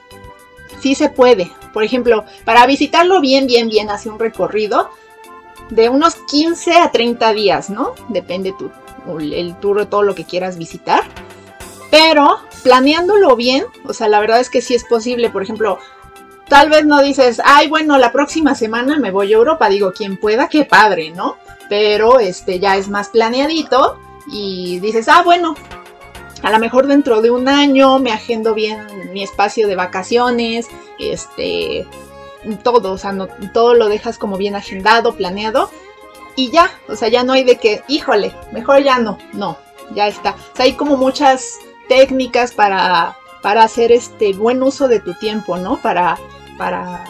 sí 0.80 0.95
se 0.95 1.10
puede. 1.10 1.52
Por 1.74 1.84
ejemplo, 1.84 2.26
para 2.45 2.65
visitarlo 2.65 3.21
bien, 3.21 3.47
bien, 3.47 3.69
bien, 3.69 3.89
hace 3.89 4.10
un 4.10 4.19
recorrido 4.19 4.89
de 5.69 5.89
unos 5.89 6.15
15 6.15 6.76
a 6.78 6.91
30 6.91 7.34
días, 7.34 7.69
¿no? 7.69 7.93
Depende 8.10 8.54
tu, 8.58 8.71
el 9.19 9.56
tour 9.60 9.86
todo 9.86 10.04
lo 10.04 10.15
que 10.15 10.26
quieras 10.26 10.58
visitar. 10.58 11.04
Pero 11.89 12.39
planeándolo 12.63 13.36
bien, 13.36 13.65
o 13.86 13.93
sea, 13.93 14.08
la 14.08 14.19
verdad 14.19 14.39
es 14.39 14.50
que 14.50 14.62
sí 14.62 14.76
es 14.76 14.86
posible. 14.86 15.30
Por 15.30 15.43
ejemplo, 15.43 15.78
tal 16.47 16.69
vez 16.69 16.86
no 16.86 17.02
dices, 17.02 17.41
ay, 17.43 17.67
bueno, 17.67 17.97
la 17.97 18.12
próxima 18.12 18.56
semana 18.56 19.00
me 19.00 19.12
voy 19.12 19.32
a 19.32 19.38
Europa. 19.38 19.69
Digo, 19.69 19.91
quien 19.91 20.17
pueda, 20.17 20.47
qué 20.47 20.65
padre, 20.65 21.12
¿no? 21.12 21.38
Pero 21.69 22.19
este 22.19 22.60
ya 22.60 22.76
es 22.76 22.89
más 22.89 23.10
planeadito 23.10 23.97
y 24.32 24.80
dices, 24.80 25.08
ah, 25.10 25.22
bueno, 25.24 25.56
a 26.41 26.50
lo 26.50 26.60
mejor 26.60 26.88
dentro 26.88 27.22
de 27.22 27.30
un 27.30 27.48
año 27.48 28.00
me 28.00 28.12
agendo 28.12 28.54
bien 28.54 29.12
mi 29.13 29.24
espacio 29.24 29.67
de 29.67 29.76
vacaciones, 29.76 30.67
este, 30.98 31.86
todo, 32.63 32.94
o 32.94 32.98
sea, 32.98 33.12
no, 33.12 33.28
todo 33.54 33.74
lo 33.74 33.89
dejas 33.89 34.17
como 34.17 34.38
bien 34.38 34.56
agendado, 34.56 35.13
planeado 35.13 35.70
y 36.36 36.50
ya, 36.50 36.72
o 36.88 36.96
sea, 36.96 37.10
ya 37.10 37.24
no 37.24 37.34
hay 37.34 37.44
de 37.44 37.58
que, 37.58 37.84
híjole, 37.88 38.34
mejor 38.52 38.82
ya 38.84 39.00
no, 39.00 39.17
no, 39.34 39.58
ya 39.94 40.08
está. 40.08 40.32
O 40.32 40.56
sea, 40.56 40.65
hay 40.65 40.74
como 40.74 40.98
muchas 40.98 41.60
técnicas 41.89 42.54
para, 42.54 43.17
para 43.41 43.63
hacer 43.63 43.91
este 43.91 44.34
buen 44.34 44.63
uso 44.63 44.88
de 44.88 45.00
tu 45.00 45.13
tiempo, 45.15 45.58
¿no? 45.58 45.82
Para, 45.82 46.17
para, 46.58 47.04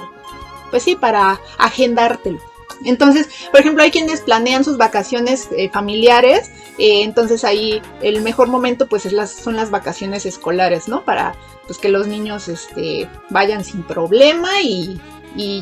pues 0.71 0.83
sí, 0.83 0.95
para 0.95 1.39
agendártelo. 1.57 2.39
Entonces, 2.85 3.29
por 3.51 3.59
ejemplo, 3.59 3.83
hay 3.83 3.91
quienes 3.91 4.21
planean 4.21 4.63
sus 4.63 4.77
vacaciones 4.77 5.49
eh, 5.55 5.69
familiares, 5.69 6.51
eh, 6.77 7.03
entonces 7.03 7.43
ahí 7.43 7.81
el 8.01 8.21
mejor 8.21 8.47
momento 8.47 8.87
pues 8.87 9.05
es 9.05 9.13
las, 9.13 9.31
son 9.31 9.55
las 9.55 9.69
vacaciones 9.71 10.25
escolares, 10.25 10.87
¿no? 10.87 11.03
Para 11.03 11.35
pues 11.67 11.77
que 11.77 11.89
los 11.89 12.07
niños 12.07 12.47
este, 12.47 13.09
vayan 13.29 13.63
sin 13.63 13.83
problema 13.83 14.61
y, 14.61 14.99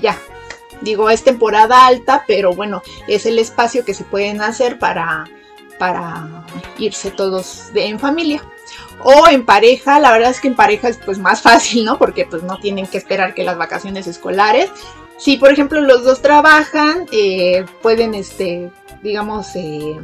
ya. 0.01 0.17
Digo, 0.81 1.09
es 1.09 1.23
temporada 1.23 1.85
alta, 1.85 2.23
pero 2.25 2.53
bueno, 2.53 2.81
es 3.07 3.25
el 3.25 3.37
espacio 3.37 3.83
que 3.83 3.93
se 3.93 4.05
pueden 4.05 4.41
hacer 4.41 4.79
para, 4.79 5.25
para 5.77 6.45
irse 6.77 7.11
todos 7.11 7.73
de, 7.73 7.87
en 7.87 7.99
familia 7.99 8.41
o 9.01 9.27
en 9.27 9.45
pareja, 9.45 9.99
la 9.99 10.11
verdad 10.11 10.31
es 10.31 10.39
que 10.39 10.47
en 10.47 10.55
pareja 10.55 10.89
es 10.89 10.97
pues 10.97 11.17
más 11.17 11.41
fácil, 11.41 11.85
¿no? 11.85 11.97
Porque 11.97 12.25
pues 12.25 12.43
no 12.43 12.59
tienen 12.59 12.87
que 12.87 12.97
esperar 12.97 13.33
que 13.33 13.43
las 13.43 13.57
vacaciones 13.57 14.07
escolares. 14.07 14.69
Si 15.19 15.35
por 15.35 15.51
ejemplo 15.51 15.81
los 15.81 16.05
dos 16.05 16.21
trabajan, 16.21 17.05
eh, 17.11 17.65
pueden 17.81 18.13
este, 18.13 18.71
digamos, 19.03 19.53
eh, 19.55 19.97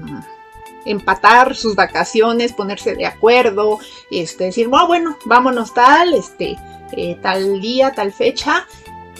empatar 0.86 1.56
sus 1.56 1.74
vacaciones, 1.74 2.52
ponerse 2.52 2.96
de 2.96 3.06
acuerdo, 3.06 3.80
este, 4.12 4.46
decir, 4.46 4.70
oh, 4.72 4.88
bueno, 4.88 5.18
vámonos 5.24 5.74
tal, 5.74 6.14
este, 6.14 6.58
eh, 6.92 7.18
tal 7.22 7.62
día, 7.62 7.94
tal 7.94 8.12
fecha, 8.12 8.68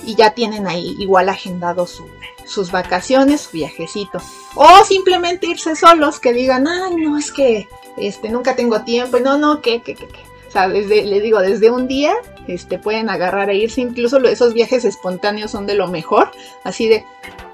y 0.06 0.16
ya 0.16 0.32
tienen 0.32 0.68
ahí 0.68 0.96
igual 1.00 1.30
agendado 1.30 1.88
sus 1.88 2.72
vacaciones, 2.72 3.42
su 3.42 3.52
viajecito. 3.52 4.22
O 4.54 4.84
simplemente 4.84 5.48
irse 5.48 5.78
solos, 5.78 6.20
que 6.20 6.34
digan, 6.34 6.68
ay, 6.68 6.98
no, 6.98 7.18
es 7.18 7.32
que 7.32 7.70
este, 7.98 8.30
nunca 8.30 8.58
tengo 8.58 8.82
tiempo, 8.82 9.18
no, 9.20 9.38
no, 9.38 9.62
¿qué, 9.62 9.82
qué, 9.82 9.96
qué, 9.96 10.08
qué? 10.08 10.20
O 10.48 10.52
sea, 10.52 10.68
desde, 10.68 11.04
les 11.06 11.24
digo, 11.24 11.40
desde 11.40 11.72
un 11.72 11.88
día 11.88 12.14
este, 12.48 12.80
pueden 12.80 13.10
agarrar 13.10 13.50
e 13.50 13.56
irse, 13.56 13.82
incluso 13.82 14.18
esos 14.24 14.54
viajes 14.54 14.86
espontáneos 14.86 15.52
son 15.52 15.66
de 15.66 15.76
lo 15.76 15.88
mejor, 15.88 16.32
así 16.64 16.88
de, 16.88 17.06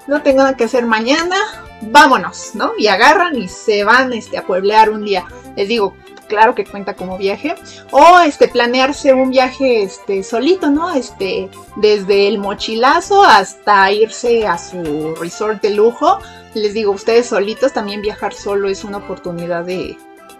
no 0.06 0.22
tengo 0.22 0.38
nada 0.38 0.56
que 0.56 0.64
hacer 0.64 0.86
mañana, 0.86 1.36
vámonos, 1.82 2.54
¿no? 2.54 2.72
Y 2.76 2.88
agarran 2.88 3.36
y 3.36 3.48
se 3.48 3.84
van 3.84 4.12
este, 4.12 4.38
a 4.38 4.46
pueblear 4.46 4.90
un 4.90 5.04
día. 5.04 5.24
Les 5.56 5.68
digo, 5.68 5.94
claro 6.32 6.54
que 6.54 6.64
cuenta 6.64 6.94
como 6.94 7.18
viaje. 7.18 7.54
O 7.90 8.20
este, 8.20 8.48
planearse 8.48 9.12
un 9.12 9.30
viaje 9.30 9.82
este, 9.82 10.22
solito, 10.22 10.70
¿no? 10.70 10.90
Este, 10.94 11.50
desde 11.76 12.26
el 12.26 12.38
mochilazo 12.38 13.22
hasta 13.22 13.92
irse 13.92 14.46
a 14.46 14.56
su 14.56 15.14
resort 15.16 15.60
de 15.62 15.70
lujo. 15.70 16.18
Les 16.54 16.74
digo, 16.74 16.92
ustedes 16.92 17.26
solitos, 17.26 17.72
también 17.72 18.00
viajar 18.00 18.32
solo 18.32 18.68
es 18.68 18.82
una 18.82 18.96
oportunidad 18.98 19.64
de, 19.64 19.96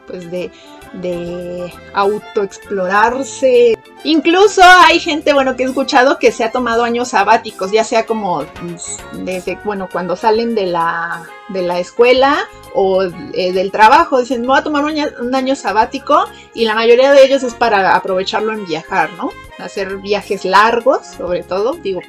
pues 0.07 0.31
de, 0.31 0.51
de 0.95 1.73
autoexplorarse. 1.95 3.79
Incluso 4.05 4.63
hay 4.65 4.99
gente, 4.99 5.33
bueno, 5.33 5.55
que 5.55 5.63
he 5.63 5.67
escuchado 5.67 6.19
que 6.19 6.33
se 6.33 6.43
ha 6.43 6.51
tomado 6.51 6.83
años 6.83 7.09
sabáticos, 7.09 7.71
ya 7.71 7.85
sea 7.85 8.05
como 8.05 8.45
pues, 8.61 8.99
desde, 9.13 9.59
bueno, 9.65 9.89
cuando 9.91 10.17
salen 10.17 10.57
de 10.57 10.67
la, 10.67 11.23
de 11.51 11.63
la 11.63 11.79
escuela 11.79 12.49
o 12.75 13.05
eh, 13.05 13.53
del 13.53 13.71
trabajo, 13.71 14.19
dicen, 14.19 14.45
voy 14.45 14.59
a 14.59 14.65
tomar 14.65 14.85
un, 14.85 14.95
un, 15.21 15.35
año 15.35 15.55
sabático 15.55 16.25
y 16.53 16.65
la 16.65 16.75
mayoría 16.75 17.13
de 17.13 17.25
ellos 17.25 17.45
es 17.45 17.55
para 17.55 17.95
aprovecharlo 17.95 18.53
en 18.53 18.67
viajar, 18.67 19.11
¿no? 19.13 19.31
Hacer 19.59 19.99
viajes 19.99 20.45
largos, 20.45 21.07
sobre 21.07 21.45
todo, 21.45 21.75
digo. 21.75 22.01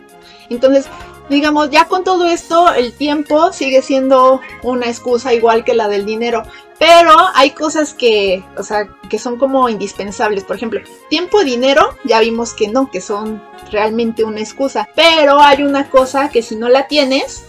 Entonces, 0.49 0.87
digamos, 1.29 1.69
ya 1.69 1.85
con 1.85 2.03
todo 2.03 2.27
esto, 2.27 2.73
el 2.73 2.93
tiempo 2.93 3.53
sigue 3.53 3.81
siendo 3.81 4.41
una 4.61 4.87
excusa 4.87 5.33
igual 5.33 5.63
que 5.63 5.73
la 5.73 5.87
del 5.87 6.05
dinero. 6.05 6.43
Pero 6.79 7.11
hay 7.33 7.51
cosas 7.51 7.93
que, 7.93 8.43
o 8.57 8.63
sea, 8.63 8.87
que 9.09 9.19
son 9.19 9.37
como 9.37 9.69
indispensables. 9.69 10.43
Por 10.43 10.55
ejemplo, 10.55 10.81
tiempo 11.09 11.41
y 11.41 11.45
dinero, 11.45 11.97
ya 12.03 12.19
vimos 12.19 12.53
que 12.53 12.67
no, 12.67 12.89
que 12.91 13.01
son 13.01 13.41
realmente 13.71 14.23
una 14.23 14.39
excusa. 14.39 14.87
Pero 14.95 15.39
hay 15.39 15.63
una 15.63 15.89
cosa 15.89 16.29
que 16.29 16.41
si 16.41 16.55
no 16.55 16.69
la 16.69 16.87
tienes, 16.87 17.45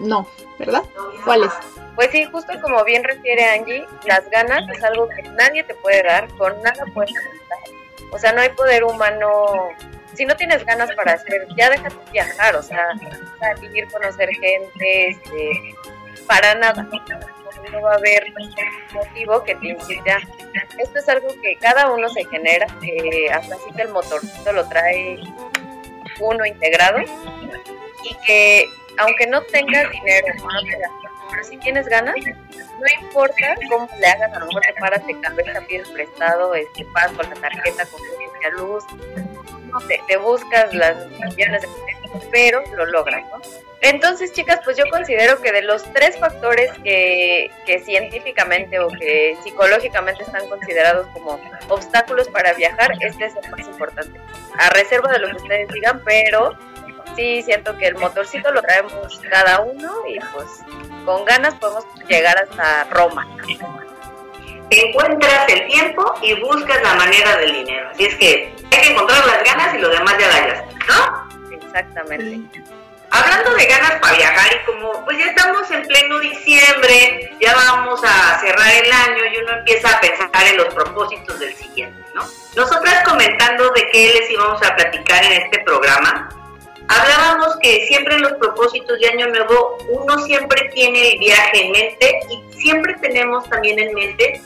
no, 0.00 0.26
¿verdad? 0.58 0.82
¿Cuál 1.24 1.44
es? 1.44 1.52
Pues 1.94 2.10
sí, 2.12 2.24
justo 2.24 2.52
como 2.62 2.82
bien 2.84 3.04
refiere 3.04 3.44
Angie, 3.44 3.84
las 4.06 4.28
ganas 4.30 4.66
es 4.74 4.82
algo 4.82 5.08
que 5.08 5.22
nadie 5.22 5.64
te 5.64 5.74
puede 5.74 6.02
dar, 6.02 6.28
con 6.38 6.54
nada 6.62 6.84
puedes 6.94 7.12
O 8.10 8.18
sea, 8.18 8.32
no 8.32 8.40
hay 8.40 8.48
poder 8.50 8.84
humano 8.84 9.28
si 10.14 10.26
no 10.26 10.36
tienes 10.36 10.64
ganas 10.64 10.90
para 10.94 11.14
hacer, 11.14 11.46
ya 11.56 11.70
déjate 11.70 11.96
viajar, 12.12 12.56
o 12.56 12.62
sea, 12.62 12.86
salir, 13.38 13.88
conocer 13.88 14.28
gente, 14.30 15.08
este, 15.08 15.74
para 16.26 16.54
nada. 16.56 16.86
No 17.72 17.82
va 17.82 17.92
a 17.92 17.96
haber 17.96 18.32
motivo 18.92 19.44
que 19.44 19.54
te 19.54 19.68
incite 19.68 20.16
Esto 20.78 20.98
es 20.98 21.08
algo 21.08 21.28
que 21.42 21.56
cada 21.60 21.90
uno 21.90 22.08
se 22.08 22.24
genera, 22.24 22.66
eh, 22.82 23.30
hasta 23.30 23.54
así 23.54 23.72
que 23.76 23.82
el 23.82 23.88
motorcito 23.88 24.52
lo 24.52 24.68
trae 24.68 25.20
uno 26.20 26.44
integrado 26.44 26.98
y 28.04 28.14
que 28.26 28.66
aunque 28.98 29.26
no 29.26 29.42
tengas 29.42 29.90
dinero, 29.90 30.26
pero 31.30 31.44
si 31.44 31.56
tienes 31.58 31.86
ganas, 31.86 32.14
no 32.16 33.06
importa 33.06 33.56
cómo 33.68 33.88
le 33.98 34.06
hagas, 34.06 34.32
a 34.32 34.40
lo 34.40 34.46
mejor 34.46 34.62
te 34.62 34.74
paras, 34.74 35.02
cambias, 35.22 35.52
te 35.52 35.62
pides 35.62 35.88
prestado, 35.88 36.54
este, 36.54 36.84
paso 36.92 37.14
con 37.16 37.28
la 37.28 37.36
tarjeta, 37.36 37.86
con 37.86 38.00
la 38.42 38.50
luz, 38.50 38.84
te, 40.06 40.16
buscas 40.16 40.74
las 40.74 41.06
millones 41.08 41.62
de 41.62 41.68
pero 42.30 42.62
lo 42.74 42.86
logras, 42.86 43.22
¿no? 43.30 43.40
Entonces, 43.82 44.32
chicas, 44.32 44.60
pues 44.62 44.76
yo 44.76 44.84
considero 44.90 45.40
que 45.40 45.52
de 45.52 45.62
los 45.62 45.82
tres 45.94 46.18
factores 46.18 46.70
que, 46.84 47.50
científicamente 47.84 48.78
o 48.78 48.88
que 48.88 49.36
psicológicamente 49.42 50.22
están 50.22 50.46
considerados 50.48 51.06
como 51.14 51.40
obstáculos 51.68 52.28
para 52.28 52.52
viajar, 52.52 52.92
este 53.00 53.24
es 53.24 53.34
el 53.36 53.50
más 53.50 53.66
importante. 53.66 54.20
A 54.58 54.68
reserva 54.70 55.10
de 55.12 55.20
lo 55.20 55.28
que 55.28 55.36
ustedes 55.36 55.68
digan, 55.68 56.02
pero 56.04 56.58
sí 57.16 57.42
siento 57.42 57.78
que 57.78 57.86
el 57.86 57.96
motorcito 57.96 58.52
lo 58.52 58.60
traemos 58.60 59.18
cada 59.30 59.60
uno 59.60 59.94
y 60.06 60.18
pues 60.34 60.46
con 61.06 61.24
ganas 61.24 61.54
podemos 61.54 61.86
llegar 62.06 62.36
hasta 62.36 62.84
Roma. 62.90 63.26
Encuentras 64.68 65.48
el 65.48 65.66
tiempo 65.66 66.14
y 66.22 66.34
buscas 66.34 66.82
la 66.82 66.94
manera 66.94 67.38
del 67.38 67.54
dinero. 67.54 67.88
Así 67.90 68.04
es 68.04 68.14
que 68.16 68.54
hay 68.72 68.82
que 68.82 68.92
encontrar 68.92 69.26
las 69.26 69.42
ganas 69.42 69.74
y 69.74 69.78
lo 69.78 69.88
demás 69.88 70.16
ya 70.18 70.28
da 70.28 70.64
¿no? 70.86 71.29
Exactamente. 71.70 72.62
Hablando 73.12 73.54
de 73.54 73.66
ganas 73.66 73.92
para 74.00 74.16
viajar 74.16 74.50
y 74.54 74.66
como 74.66 75.04
pues 75.04 75.18
ya 75.18 75.26
estamos 75.26 75.68
en 75.70 75.82
pleno 75.82 76.20
diciembre, 76.20 77.32
ya 77.40 77.54
vamos 77.54 78.00
a 78.04 78.38
cerrar 78.40 78.72
el 78.72 78.92
año 78.92 79.24
y 79.32 79.36
uno 79.38 79.58
empieza 79.58 79.96
a 79.96 80.00
pensar 80.00 80.46
en 80.46 80.56
los 80.56 80.72
propósitos 80.72 81.40
del 81.40 81.54
siguiente, 81.56 82.00
¿no? 82.14 82.22
Nosotras 82.54 83.02
comentando 83.04 83.70
de 83.70 83.88
qué 83.90 84.12
les 84.14 84.30
íbamos 84.30 84.62
a 84.62 84.76
platicar 84.76 85.24
en 85.24 85.32
este 85.42 85.58
programa, 85.60 86.28
hablábamos 86.86 87.56
que 87.60 87.86
siempre 87.88 88.14
en 88.14 88.22
los 88.22 88.32
propósitos 88.34 88.98
de 89.00 89.08
año 89.08 89.26
nuevo 89.28 89.78
uno 89.88 90.18
siempre 90.20 90.68
tiene 90.72 91.12
el 91.12 91.18
viaje 91.18 91.66
en 91.66 91.72
mente 91.72 92.20
y 92.28 92.60
siempre 92.60 92.94
tenemos 93.00 93.48
también 93.48 93.78
en 93.80 93.92
mente 93.92 94.40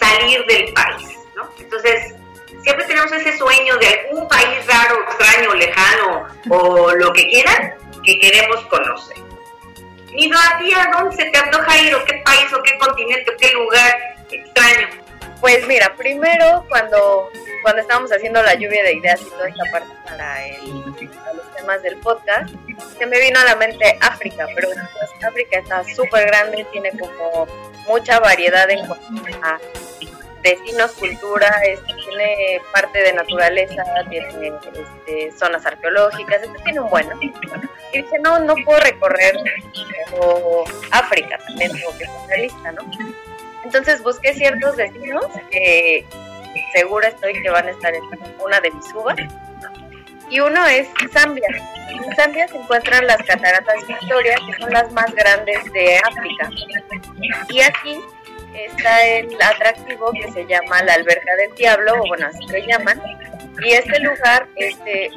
salir 0.00 0.46
del 0.46 0.72
país, 0.72 1.18
¿no? 1.36 1.46
Entonces, 1.58 2.14
siempre 2.62 2.84
tenemos 2.86 3.12
ese 3.12 3.36
sueño 3.36 3.76
de 3.78 3.86
algún 3.86 4.28
país 4.28 4.66
raro, 4.66 5.02
extraño, 5.02 5.54
lejano 5.54 6.26
o 6.50 6.92
lo 6.92 7.12
que 7.12 7.26
quieran 7.28 7.74
que 8.04 8.18
queremos 8.18 8.60
conocer. 8.66 9.16
Y 10.14 10.28
no 10.28 10.38
a 10.38 10.58
ti, 10.58 10.72
¿a 10.74 10.90
dónde 10.98 11.16
se 11.16 11.30
te 11.30 11.38
antoja 11.38 11.78
ir 11.78 11.94
o 11.94 12.04
qué 12.04 12.22
país 12.24 12.52
o 12.52 12.62
qué 12.62 12.76
continente 12.78 13.30
o 13.30 13.36
qué 13.38 13.52
lugar 13.52 13.96
extraño? 14.30 14.88
Pues 15.40 15.66
mira, 15.66 15.94
primero 15.96 16.64
cuando 16.68 17.30
cuando 17.62 17.80
estábamos 17.80 18.12
haciendo 18.12 18.42
la 18.42 18.54
lluvia 18.54 18.82
de 18.82 18.94
ideas 18.94 19.20
y 19.22 19.30
toda 19.30 19.48
esta 19.48 19.64
parte 19.70 19.88
para, 20.04 20.38
los 21.34 21.54
temas 21.56 21.82
del 21.82 21.96
podcast, 21.98 22.52
se 22.98 23.06
me 23.06 23.20
vino 23.20 23.38
a 23.38 23.44
la 23.44 23.56
mente 23.56 23.96
África, 24.00 24.46
pero 24.54 24.68
pues, 24.68 25.24
África 25.24 25.60
está 25.60 25.84
súper 25.94 26.26
grande, 26.26 26.66
tiene 26.72 26.90
como 26.98 27.46
mucha 27.86 28.18
variedad 28.18 28.68
en 28.68 28.86
cuanto 28.86 29.06
destinos, 30.42 30.92
cultura, 30.92 31.54
tiene 31.86 32.60
parte 32.72 33.02
de 33.02 33.12
naturaleza, 33.12 33.84
tiene 34.08 34.52
este, 34.64 35.32
zonas 35.38 35.64
arqueológicas, 35.64 36.42
este 36.42 36.58
tiene 36.64 36.80
un 36.80 36.90
bueno. 36.90 37.18
Y 37.20 37.98
dije, 37.98 38.18
no, 38.22 38.38
no 38.40 38.54
puedo 38.64 38.80
recorrer 38.80 39.36
África, 40.90 41.38
también 41.46 41.72
tengo 41.72 41.96
que 41.98 42.04
hacer 42.04 42.38
lista, 42.40 42.72
¿no? 42.72 42.82
Entonces 43.64 44.02
busqué 44.02 44.34
ciertos 44.34 44.76
destinos 44.76 45.26
que 45.50 46.04
segura 46.74 47.08
estoy 47.08 47.40
que 47.40 47.50
van 47.50 47.68
a 47.68 47.70
estar 47.70 47.94
en 47.94 48.02
una 48.44 48.60
de 48.60 48.70
mis 48.70 48.92
uvas. 48.94 49.16
Y 50.28 50.40
uno 50.40 50.66
es 50.66 50.88
Zambia. 51.12 51.46
En 51.90 52.16
Zambia 52.16 52.48
se 52.48 52.56
encuentran 52.56 53.06
las 53.06 53.18
cataratas 53.18 53.86
Victoria, 53.86 54.34
que 54.46 54.62
son 54.62 54.72
las 54.72 54.90
más 54.92 55.14
grandes 55.14 55.62
de 55.72 55.98
África. 55.98 56.50
Y 57.50 57.60
aquí 57.60 58.00
está 58.54 59.06
el 59.06 59.36
atractivo 59.42 60.12
que 60.12 60.30
se 60.32 60.46
llama 60.46 60.82
la 60.82 60.94
Alberca 60.94 61.34
del 61.36 61.54
Diablo, 61.54 61.94
o 61.94 62.08
bueno, 62.08 62.26
así 62.26 62.46
lo 62.46 62.58
llaman. 62.58 63.00
Y 63.62 63.72
este 63.72 63.98
lugar, 64.00 64.46
este, 64.56 65.10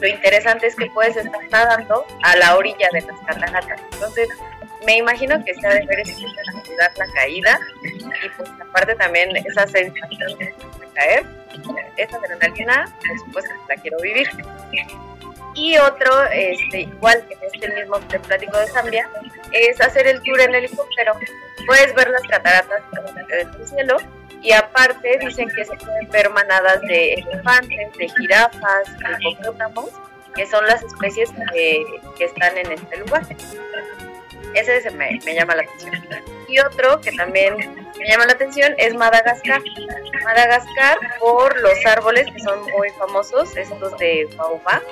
lo 0.00 0.06
interesante 0.08 0.66
es 0.66 0.76
que 0.76 0.86
puedes 0.90 1.16
estar 1.16 1.40
nadando 1.50 2.04
a 2.22 2.36
la 2.36 2.56
orilla 2.56 2.88
de 2.92 3.02
las 3.02 3.18
cataratas. 3.26 3.80
Entonces, 3.92 4.28
me 4.86 4.96
imagino 4.96 5.42
que 5.44 5.54
se 5.54 5.66
ha 5.66 5.74
de 5.74 5.86
ver 5.86 6.00
espectacular 6.00 6.90
la 6.96 7.06
caída 7.12 7.58
y 7.82 8.28
pues 8.30 8.48
aparte 8.60 8.94
también 8.94 9.36
esa 9.36 9.66
sensación 9.66 10.38
de 10.38 10.54
caer, 10.94 11.26
esa 11.96 12.16
adrenalina, 12.16 12.94
supuesto 13.24 13.50
que 13.50 13.74
la 13.74 13.82
quiero 13.82 13.98
vivir. 14.00 14.28
Y 15.54 15.76
otro, 15.78 16.24
este, 16.32 16.82
igual 16.82 17.24
que 17.26 17.34
en 17.34 17.40
este 17.52 17.68
mismo 17.74 17.98
plático 18.26 18.58
de 18.58 18.66
Zambia, 18.68 19.10
es 19.52 19.80
hacer 19.80 20.06
el 20.06 20.22
tour 20.22 20.40
en 20.40 20.54
helicóptero. 20.54 21.14
Puedes 21.66 21.94
ver 21.94 22.10
las 22.10 22.22
cataratas 22.22 22.82
desde 23.28 23.42
el 23.42 23.68
cielo 23.68 23.96
y 24.42 24.52
aparte 24.52 25.18
dicen 25.20 25.48
que 25.54 25.64
se 25.64 25.76
pueden 25.76 26.08
ver 26.10 26.30
manadas 26.30 26.80
de 26.82 27.14
elefantes, 27.14 27.92
de 27.98 28.08
jirafas, 28.08 28.98
de 28.98 29.28
hipopótamos, 29.30 29.90
que 30.34 30.46
son 30.46 30.64
las 30.66 30.82
especies 30.82 31.30
que, 31.52 31.84
que 32.16 32.24
están 32.24 32.56
en 32.56 32.72
este 32.72 32.98
lugar. 32.98 33.22
Ese 34.54 34.80
se 34.80 34.90
me, 34.90 35.18
me, 35.24 35.34
llama 35.34 35.56
la 35.56 35.62
atención. 35.62 36.24
Y 36.48 36.58
otro 36.60 37.00
que 37.00 37.12
también 37.12 37.56
me 37.98 38.08
llama 38.08 38.26
la 38.26 38.32
atención 38.32 38.74
es 38.78 38.94
Madagascar. 38.94 39.60
Madagascar 40.24 40.98
por 41.18 41.60
los 41.60 41.84
árboles 41.84 42.26
que 42.32 42.40
son 42.40 42.60
muy 42.62 42.88
famosos, 42.90 43.56
estos 43.56 43.98
de 43.98 44.28
baobab, 44.36 44.82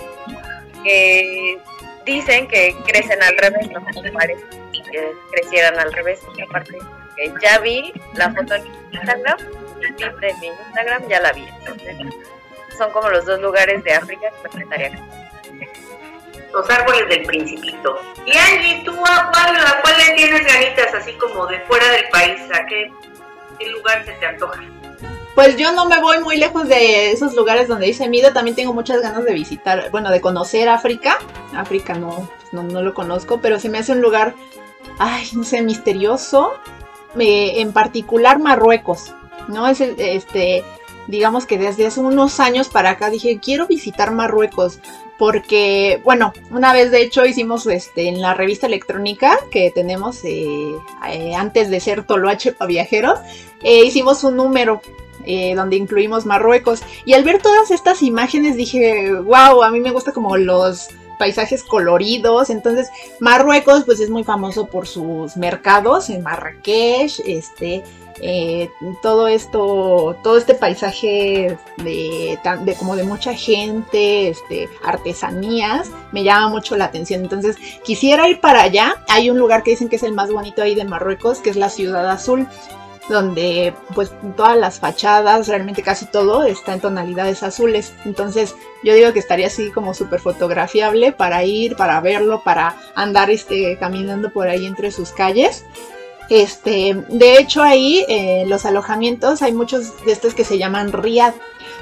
dicen 2.05 2.47
que 2.49 2.75
crecen 2.87 3.23
al 3.23 3.37
revés, 3.37 3.71
no 3.71 4.13
parece 4.13 4.45
que 4.91 5.13
crecieran 5.33 5.79
al 5.79 5.93
revés. 5.93 6.21
Aparte, 6.49 6.79
que 7.17 7.33
ya 7.43 7.59
vi 7.59 7.93
la 8.15 8.33
foto 8.33 8.55
en 8.55 8.67
Instagram, 8.93 9.39
el 9.81 10.21
de 10.21 10.35
mi 10.35 10.47
Instagram 10.47 11.09
ya 11.09 11.21
la 11.21 11.33
vi. 11.33 11.47
Son 12.79 12.91
como 12.93 13.09
los 13.09 13.25
dos 13.25 13.41
lugares 13.41 13.83
de 13.85 13.95
África 13.95 14.31
que 14.43 14.65
me 14.65 14.67
los 16.53 16.71
árboles 16.71 17.09
del 17.09 17.23
principito. 17.25 18.01
Y 18.25 18.37
Angie, 18.37 18.83
¿tú 18.85 18.93
a 18.93 19.31
cuál, 19.31 19.57
a 19.57 19.81
cuál 19.83 19.95
le 19.99 20.15
tienes 20.15 20.47
ganitas 20.47 20.95
así 20.95 21.13
como 21.15 21.47
de 21.47 21.61
fuera 21.61 21.87
del 21.91 22.09
país? 22.09 22.41
¿A 22.53 22.65
qué, 22.67 22.91
lugar 23.69 24.05
se 24.05 24.13
te 24.13 24.27
antoja? 24.27 24.63
Pues 25.37 25.59
yo 25.59 25.71
no 25.73 25.85
me 25.85 26.01
voy 26.01 26.19
muy 26.21 26.39
lejos 26.39 26.67
de 26.67 27.13
esos 27.13 27.35
lugares 27.35 27.69
donde 27.69 27.85
dice 27.85 28.09
Mido, 28.09 28.33
también 28.33 28.57
tengo 28.57 28.73
muchas 28.73 29.03
ganas 29.03 29.23
de 29.23 29.35
visitar, 29.35 29.91
bueno, 29.91 30.11
de 30.11 30.23
conocer 30.23 30.67
África. 30.67 31.19
África 31.55 31.93
no, 31.93 32.27
no, 32.53 32.63
no 32.63 32.81
lo 32.81 32.95
conozco, 32.95 33.39
pero 33.43 33.61
se 33.61 33.69
me 33.69 33.77
hace 33.77 33.93
un 33.93 34.01
lugar, 34.01 34.35
ay, 34.99 35.29
no 35.35 35.45
sé, 35.45 35.61
misterioso. 35.61 36.55
en 37.19 37.73
particular 37.75 38.39
Marruecos, 38.39 39.13
¿no? 39.47 39.69
Es 39.69 39.83
este, 39.83 40.65
digamos 41.07 41.45
que 41.45 41.59
desde 41.59 41.87
hace 41.87 42.01
unos 42.01 42.41
años 42.41 42.71
para 42.71 42.93
acá 42.93 43.11
dije, 43.11 43.39
quiero 43.39 43.67
visitar 43.67 44.13
Marruecos 44.13 44.81
porque, 45.19 46.01
bueno, 46.03 46.33
una 46.51 46.73
vez 46.73 46.91
de 46.91 47.03
hecho 47.03 47.27
hicimos 47.27 47.67
este, 47.67 48.09
en 48.09 48.23
la 48.23 48.33
revista 48.33 48.67
electrónica 48.67 49.39
que 49.51 49.71
tenemos 49.71 50.25
eh, 50.25 50.73
eh, 51.11 51.35
antes 51.35 51.69
de 51.69 51.81
ser 51.81 52.05
Toloache 52.05 52.53
para 52.53 52.69
viajeros, 52.69 53.19
eh, 53.63 53.85
hicimos 53.85 54.25
un 54.25 54.37
número 54.37 54.81
donde 55.57 55.77
incluimos 55.77 56.25
Marruecos 56.25 56.83
y 57.05 57.15
al 57.15 57.25
ver 57.25 57.43
todas 57.43 57.71
estas 57.71 58.03
imágenes 58.03 58.57
dije, 58.57 59.13
wow, 59.13 59.63
a 59.63 59.71
mí 59.71 59.81
me 59.81 59.91
gusta 59.91 60.13
como 60.13 60.37
los 60.37 60.89
paisajes 61.19 61.63
coloridos. 61.63 62.51
Entonces, 62.51 62.91
Marruecos, 63.21 63.85
pues 63.85 64.01
es 64.01 64.11
muy 64.11 64.25
famoso 64.25 64.67
por 64.67 64.87
sus 64.87 65.37
mercados 65.37 66.11
en 66.11 66.23
Marrakech, 66.23 67.21
este, 67.27 67.83
eh, 68.21 68.71
todo 69.03 69.29
esto, 69.29 70.17
todo 70.23 70.39
este 70.39 70.55
paisaje 70.55 71.59
de, 71.79 72.39
de, 72.65 72.75
como 72.75 72.97
de 72.97 73.05
mucha 73.05 73.35
gente, 73.35 74.29
este, 74.29 74.69
artesanías, 74.85 75.91
me 76.13 76.25
llama 76.25 76.49
mucho 76.49 76.77
la 76.77 76.87
atención. 76.87 77.23
Entonces, 77.23 77.57
quisiera 77.85 78.29
ir 78.29 78.41
para 78.41 78.63
allá. 78.63 79.03
Hay 79.09 79.31
un 79.31 79.39
lugar 79.39 79.63
que 79.63 79.73
dicen 79.73 79.89
que 79.89 79.97
es 79.97 80.03
el 80.03 80.13
más 80.13 80.31
bonito 80.31 80.63
ahí 80.63 80.75
de 80.75 80.85
Marruecos, 80.85 81.39
que 81.39 81.51
es 81.51 81.57
la 81.57 81.69
Ciudad 81.69 82.09
Azul 82.11 82.47
donde 83.09 83.75
pues 83.95 84.13
todas 84.37 84.57
las 84.57 84.81
fachadas, 84.81 85.49
realmente 85.49 85.83
casi 85.83 86.07
todo 86.07 86.45
está 86.45 86.75
en 86.75 86.81
tonalidades 86.81 87.43
azules. 87.43 87.93
Entonces 88.05 88.55
yo 88.83 88.95
digo 88.95 89.13
que 89.13 89.19
estaría 89.19 89.47
así 89.47 89.71
como 89.71 89.95
súper 89.95 90.21
fotografiable 90.21 91.13
para 91.13 91.45
ir, 91.45 91.77
para 91.77 92.01
verlo, 92.01 92.43
para 92.45 92.77
andar 92.95 93.31
este, 93.31 93.77
caminando 93.79 94.31
por 94.31 94.49
ahí 94.49 94.67
entre 94.67 94.91
sus 94.91 95.11
calles. 95.11 95.65
Este, 96.29 97.05
de 97.09 97.39
hecho 97.39 97.63
ahí 97.63 98.05
eh, 98.09 98.45
los 98.49 98.67
alojamientos 98.67 99.43
hay 99.43 99.53
muchos 99.53 100.05
de 100.05 100.13
estos 100.13 100.35
que 100.35 100.45
se 100.45 100.59
llaman 100.59 100.93
riad. 100.93 101.35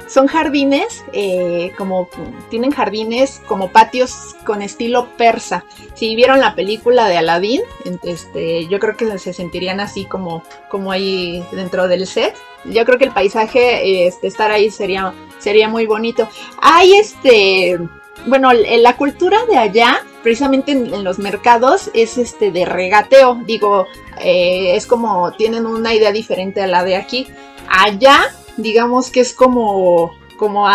Son 0.07 0.27
jardines, 0.27 1.03
eh, 1.13 1.71
como 1.77 2.07
tienen 2.49 2.71
jardines 2.71 3.41
como 3.47 3.71
patios 3.71 4.35
con 4.45 4.61
estilo 4.61 5.07
persa. 5.17 5.65
Si 5.93 6.15
vieron 6.15 6.39
la 6.39 6.55
película 6.55 7.07
de 7.07 7.17
Aladdin, 7.17 7.61
este, 8.03 8.67
yo 8.67 8.79
creo 8.79 8.95
que 8.95 9.17
se 9.17 9.33
sentirían 9.33 9.79
así 9.79 10.05
como, 10.05 10.43
como 10.69 10.91
ahí 10.91 11.43
dentro 11.51 11.87
del 11.87 12.05
set. 12.05 12.35
Yo 12.65 12.85
creo 12.85 12.97
que 12.97 13.05
el 13.05 13.11
paisaje, 13.11 14.07
este, 14.07 14.27
estar 14.27 14.51
ahí 14.51 14.69
sería, 14.69 15.13
sería 15.39 15.69
muy 15.69 15.85
bonito. 15.85 16.27
Hay 16.61 16.93
este, 16.93 17.79
bueno, 18.25 18.51
la 18.53 18.97
cultura 18.97 19.45
de 19.45 19.57
allá 19.57 20.03
precisamente 20.23 20.71
en, 20.71 21.03
los 21.03 21.19
mercados 21.19 21.91
es 21.93 22.17
este 22.17 22.51
de 22.51 22.65
regateo. 22.65 23.41
Digo, 23.45 23.85
eh, 24.19 24.75
es 24.75 24.87
como 24.87 25.31
tienen 25.33 25.65
una 25.67 25.93
idea 25.93 26.11
diferente 26.11 26.61
a 26.61 26.67
la 26.67 26.83
de 26.83 26.95
aquí. 26.95 27.27
Allá, 27.69 28.33
digamos 28.57 29.09
que 29.09 29.21
es 29.21 29.33
como 29.33 30.13
como, 30.37 30.67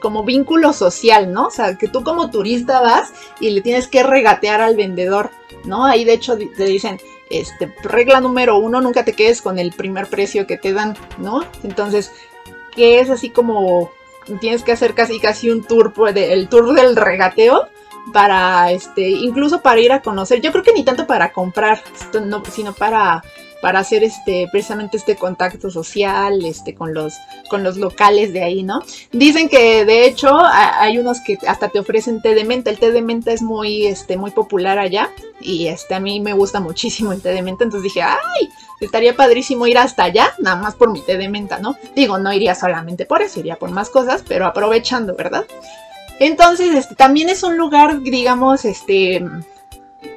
como 0.00 0.24
vínculo 0.24 0.72
social, 0.72 1.32
¿no? 1.32 1.46
O 1.46 1.50
sea, 1.50 1.76
que 1.76 1.88
tú 1.88 2.02
como 2.02 2.30
turista 2.30 2.80
vas 2.80 3.12
y 3.40 3.50
le 3.50 3.60
tienes 3.60 3.88
que 3.88 4.02
regatear 4.02 4.60
al 4.60 4.76
vendedor, 4.76 5.30
¿no? 5.64 5.84
Ahí 5.84 6.04
de 6.04 6.14
hecho 6.14 6.36
te 6.36 6.64
dicen, 6.64 7.00
este, 7.30 7.74
regla 7.82 8.20
número 8.20 8.58
uno, 8.58 8.80
nunca 8.80 9.04
te 9.04 9.12
quedes 9.12 9.42
con 9.42 9.58
el 9.58 9.72
primer 9.72 10.08
precio 10.08 10.46
que 10.46 10.56
te 10.56 10.72
dan, 10.72 10.96
¿no? 11.18 11.42
Entonces, 11.62 12.12
que 12.74 13.00
es 13.00 13.10
así 13.10 13.30
como 13.30 13.90
tienes 14.40 14.62
que 14.62 14.72
hacer 14.72 14.94
casi 14.94 15.20
casi 15.20 15.50
un 15.50 15.64
tour, 15.64 15.92
el 16.14 16.48
tour 16.48 16.74
del 16.74 16.96
regateo 16.96 17.68
para 18.12 18.70
este, 18.72 19.08
incluso 19.08 19.60
para 19.60 19.80
ir 19.80 19.92
a 19.92 20.02
conocer. 20.02 20.40
Yo 20.40 20.52
creo 20.52 20.64
que 20.64 20.72
ni 20.72 20.84
tanto 20.84 21.06
para 21.06 21.32
comprar, 21.32 21.82
sino 22.52 22.72
para 22.72 23.22
para 23.60 23.80
hacer 23.80 24.04
este 24.04 24.48
precisamente 24.50 24.96
este 24.96 25.16
contacto 25.16 25.70
social 25.70 26.44
este 26.44 26.74
con 26.74 26.94
los 26.94 27.14
con 27.50 27.64
los 27.64 27.76
locales 27.76 28.32
de 28.32 28.42
ahí 28.42 28.62
no 28.62 28.82
dicen 29.12 29.48
que 29.48 29.84
de 29.84 30.06
hecho 30.06 30.38
hay 30.42 30.98
unos 30.98 31.20
que 31.20 31.38
hasta 31.46 31.68
te 31.68 31.78
ofrecen 31.78 32.22
té 32.22 32.34
de 32.34 32.44
menta. 32.44 32.70
El 32.70 32.78
té 32.78 32.92
de 32.92 33.02
menta 33.02 33.32
es 33.32 33.42
muy 33.42 33.86
este 33.86 34.16
muy 34.16 34.30
popular 34.30 34.78
allá 34.78 35.10
y 35.40 35.66
este 35.66 35.94
a 35.94 36.00
mí 36.00 36.20
me 36.20 36.32
gusta 36.32 36.60
muchísimo 36.60 37.12
el 37.12 37.20
té 37.20 37.30
de 37.30 37.42
menta. 37.42 37.64
Entonces 37.64 37.92
dije 37.92 38.02
ay 38.02 38.48
estaría 38.80 39.16
padrísimo 39.16 39.66
ir 39.66 39.78
hasta 39.78 40.04
allá 40.04 40.32
nada 40.38 40.56
más 40.56 40.74
por 40.74 40.92
mi 40.92 41.00
té 41.02 41.16
de 41.16 41.28
menta 41.28 41.58
no 41.58 41.76
digo 41.96 42.18
no 42.18 42.32
iría 42.32 42.54
solamente 42.54 43.06
por 43.06 43.22
eso 43.22 43.40
iría 43.40 43.56
por 43.56 43.70
más 43.70 43.90
cosas 43.90 44.22
pero 44.26 44.46
aprovechando 44.46 45.16
verdad 45.16 45.44
entonces, 46.18 46.74
este, 46.74 46.94
también 46.94 47.28
es 47.28 47.42
un 47.42 47.56
lugar, 47.56 48.00
digamos, 48.00 48.64
este, 48.64 49.24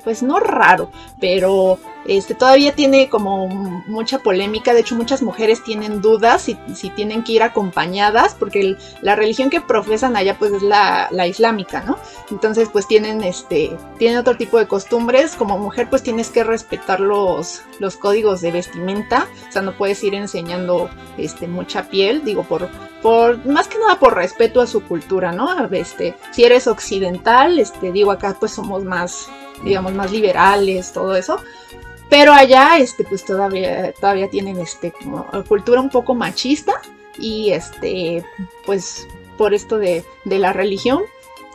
pues 0.03 0.23
no 0.23 0.39
raro, 0.39 0.91
pero 1.19 1.77
este, 2.05 2.33
todavía 2.33 2.73
tiene 2.75 3.09
como 3.09 3.47
mucha 3.47 4.19
polémica, 4.19 4.73
de 4.73 4.81
hecho 4.81 4.95
muchas 4.95 5.21
mujeres 5.21 5.63
tienen 5.63 6.01
dudas 6.01 6.41
si, 6.41 6.89
tienen 6.89 7.23
que 7.23 7.33
ir 7.33 7.43
acompañadas, 7.43 8.35
porque 8.35 8.75
la 9.01 9.15
religión 9.15 9.49
que 9.49 9.61
profesan 9.61 10.15
allá 10.15 10.37
pues 10.37 10.51
es 10.51 10.61
la, 10.61 11.09
islámica, 11.27 11.81
¿no? 11.81 11.97
Entonces 12.31 12.69
pues 12.71 12.87
tienen, 12.87 13.23
este, 13.23 13.77
tienen 13.97 14.17
otro 14.17 14.35
tipo 14.35 14.57
de 14.57 14.67
costumbres, 14.67 15.35
como 15.35 15.57
mujer 15.57 15.89
pues 15.89 16.01
tienes 16.03 16.29
que 16.29 16.43
respetar 16.43 16.99
los, 16.99 17.61
los 17.79 17.97
códigos 17.97 18.41
de 18.41 18.51
vestimenta, 18.51 19.27
o 19.47 19.51
sea, 19.51 19.61
no 19.61 19.77
puedes 19.77 20.03
ir 20.03 20.15
enseñando 20.15 20.89
este, 21.17 21.47
mucha 21.47 21.89
piel, 21.89 22.23
digo, 22.23 22.43
por, 22.43 22.69
más 23.45 23.67
que 23.67 23.77
nada 23.79 23.99
por 23.99 24.15
respeto 24.15 24.61
a 24.61 24.67
su 24.67 24.83
cultura, 24.83 25.31
¿no? 25.31 25.65
Este, 25.71 26.15
si 26.31 26.43
eres 26.43 26.67
occidental, 26.67 27.61
digo, 27.81 28.11
acá 28.11 28.35
pues 28.39 28.51
somos 28.51 28.83
más, 28.83 29.27
digamos, 29.63 29.93
más 29.93 30.11
liberales, 30.11 30.93
todo 30.93 31.15
eso, 31.15 31.37
pero 32.11 32.33
allá, 32.33 32.77
este, 32.77 33.05
pues 33.05 33.23
todavía, 33.23 33.93
todavía 33.93 34.29
tienen 34.29 34.59
este, 34.59 34.93
cultura 35.47 35.79
un 35.79 35.89
poco 35.89 36.13
machista 36.13 36.81
y 37.17 37.51
este, 37.51 38.25
pues 38.65 39.07
por 39.37 39.53
esto 39.53 39.77
de, 39.77 40.03
de 40.25 40.37
la 40.37 40.51
religión, 40.51 41.03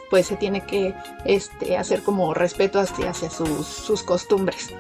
pues 0.09 0.27
se 0.27 0.37
tiene 0.37 0.65
que 0.65 0.95
este, 1.27 1.77
hacer 1.77 2.03
como 2.03 2.33
respeto 2.33 2.81
hacia, 2.81 3.11
hacia 3.11 3.29
sus, 3.29 3.67
sus 3.67 4.03
costumbres. 4.03 4.73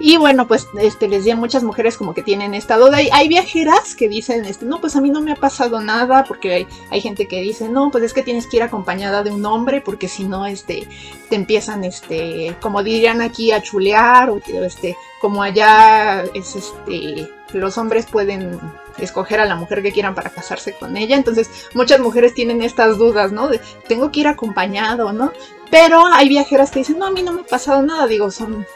Y 0.00 0.16
bueno, 0.16 0.46
pues 0.46 0.68
este, 0.80 1.08
les 1.08 1.20
decía, 1.20 1.36
muchas 1.36 1.64
mujeres 1.64 1.96
como 1.96 2.14
que 2.14 2.22
tienen 2.22 2.54
esta 2.54 2.76
duda. 2.76 3.02
Y 3.02 3.08
hay 3.12 3.28
viajeras 3.28 3.94
que 3.94 4.08
dicen, 4.08 4.44
este, 4.44 4.64
no, 4.64 4.80
pues 4.80 4.94
a 4.96 5.00
mí 5.00 5.10
no 5.10 5.20
me 5.20 5.32
ha 5.32 5.36
pasado 5.36 5.80
nada, 5.80 6.24
porque 6.24 6.52
hay, 6.52 6.66
hay 6.90 7.00
gente 7.00 7.26
que 7.26 7.40
dice, 7.40 7.68
no, 7.68 7.90
pues 7.90 8.04
es 8.04 8.14
que 8.14 8.22
tienes 8.22 8.46
que 8.46 8.58
ir 8.58 8.62
acompañada 8.62 9.22
de 9.22 9.30
un 9.30 9.44
hombre, 9.44 9.80
porque 9.80 10.08
si 10.08 10.24
no, 10.24 10.46
este, 10.46 10.86
te 11.28 11.36
empiezan, 11.36 11.84
este, 11.84 12.54
como 12.60 12.82
dirían 12.82 13.20
aquí, 13.20 13.50
a 13.50 13.62
chulear, 13.62 14.30
o 14.30 14.40
este, 14.64 14.96
como 15.20 15.42
allá 15.42 16.24
es 16.34 16.54
este, 16.54 17.28
los 17.52 17.78
hombres 17.78 18.06
pueden 18.06 18.60
escoger 18.98 19.40
a 19.40 19.46
la 19.46 19.56
mujer 19.56 19.82
que 19.82 19.92
quieran 19.92 20.14
para 20.14 20.30
casarse 20.30 20.74
con 20.74 20.96
ella. 20.96 21.16
Entonces, 21.16 21.50
muchas 21.74 22.00
mujeres 22.00 22.34
tienen 22.34 22.62
estas 22.62 22.98
dudas, 22.98 23.32
¿no? 23.32 23.48
De 23.48 23.60
tengo 23.86 24.10
que 24.10 24.20
ir 24.20 24.28
acompañado, 24.28 25.12
¿no? 25.12 25.32
Pero 25.70 26.06
hay 26.06 26.28
viajeras 26.28 26.70
que 26.70 26.80
dicen, 26.80 26.98
no, 26.98 27.06
a 27.06 27.10
mí 27.10 27.22
no 27.22 27.32
me 27.32 27.42
ha 27.42 27.44
pasado 27.44 27.82
nada, 27.82 28.06
digo, 28.06 28.30
son 28.30 28.66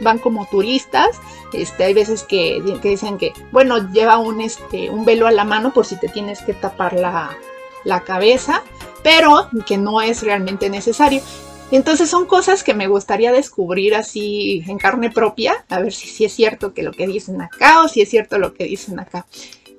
van 0.00 0.18
como 0.18 0.46
turistas. 0.46 1.20
Este, 1.52 1.84
hay 1.84 1.94
veces 1.94 2.22
que, 2.22 2.62
dicen 2.82 3.18
que, 3.18 3.32
bueno, 3.52 3.90
lleva 3.92 4.18
un, 4.18 4.40
este, 4.40 4.90
un 4.90 5.04
velo 5.04 5.26
a 5.26 5.32
la 5.32 5.44
mano 5.44 5.72
por 5.72 5.86
si 5.86 5.96
te 5.96 6.08
tienes 6.08 6.40
que 6.42 6.54
tapar 6.54 6.94
la, 6.94 7.36
la 7.84 8.00
cabeza, 8.00 8.62
pero 9.02 9.48
que 9.66 9.78
no 9.78 10.00
es 10.00 10.22
realmente 10.22 10.70
necesario. 10.70 11.22
Entonces 11.70 12.10
son 12.10 12.26
cosas 12.26 12.64
que 12.64 12.74
me 12.74 12.88
gustaría 12.88 13.30
descubrir 13.30 13.94
así 13.94 14.64
en 14.66 14.78
carne 14.78 15.10
propia, 15.10 15.64
a 15.68 15.80
ver 15.80 15.92
si, 15.92 16.08
si 16.08 16.24
es 16.24 16.32
cierto 16.32 16.74
que 16.74 16.82
lo 16.82 16.92
que 16.92 17.06
dicen 17.06 17.40
acá 17.40 17.82
o 17.82 17.88
si 17.88 18.00
es 18.00 18.08
cierto 18.08 18.38
lo 18.38 18.54
que 18.54 18.64
dicen 18.64 18.98
acá. 18.98 19.26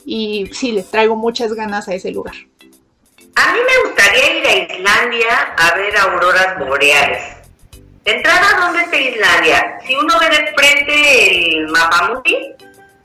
Y 0.06 0.50
sí, 0.54 0.72
les 0.72 0.90
traigo 0.90 1.16
muchas 1.16 1.54
ganas 1.54 1.88
a 1.88 1.94
ese 1.94 2.12
lugar. 2.12 2.36
A 3.36 3.54
mí 3.54 3.60
me 3.60 3.90
gustaría 3.90 4.38
ir 4.38 4.48
a 4.48 4.74
Islandia 4.74 5.38
a 5.58 5.76
ver 5.76 5.98
auroras 5.98 6.60
boreales. 6.60 7.41
De 8.04 8.14
entrada, 8.14 8.60
¿dónde 8.60 8.82
está 8.82 8.98
Islandia? 8.98 9.80
Si 9.86 9.96
uno 9.96 10.20
ve 10.20 10.30
de 10.30 10.54
frente 10.54 11.56
el 11.56 11.68
mapa 11.68 12.08
mundi, 12.08 12.56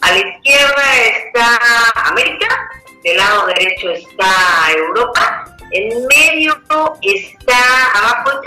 a 0.00 0.10
la 0.10 0.18
izquierda 0.18 0.96
está 1.04 1.58
América, 2.06 2.46
del 3.04 3.18
lado 3.18 3.46
derecho 3.46 3.90
está 3.90 4.26
Europa, 4.74 5.54
en 5.72 6.06
medio 6.06 6.62
está, 7.02 7.58
abajo, 7.94 8.40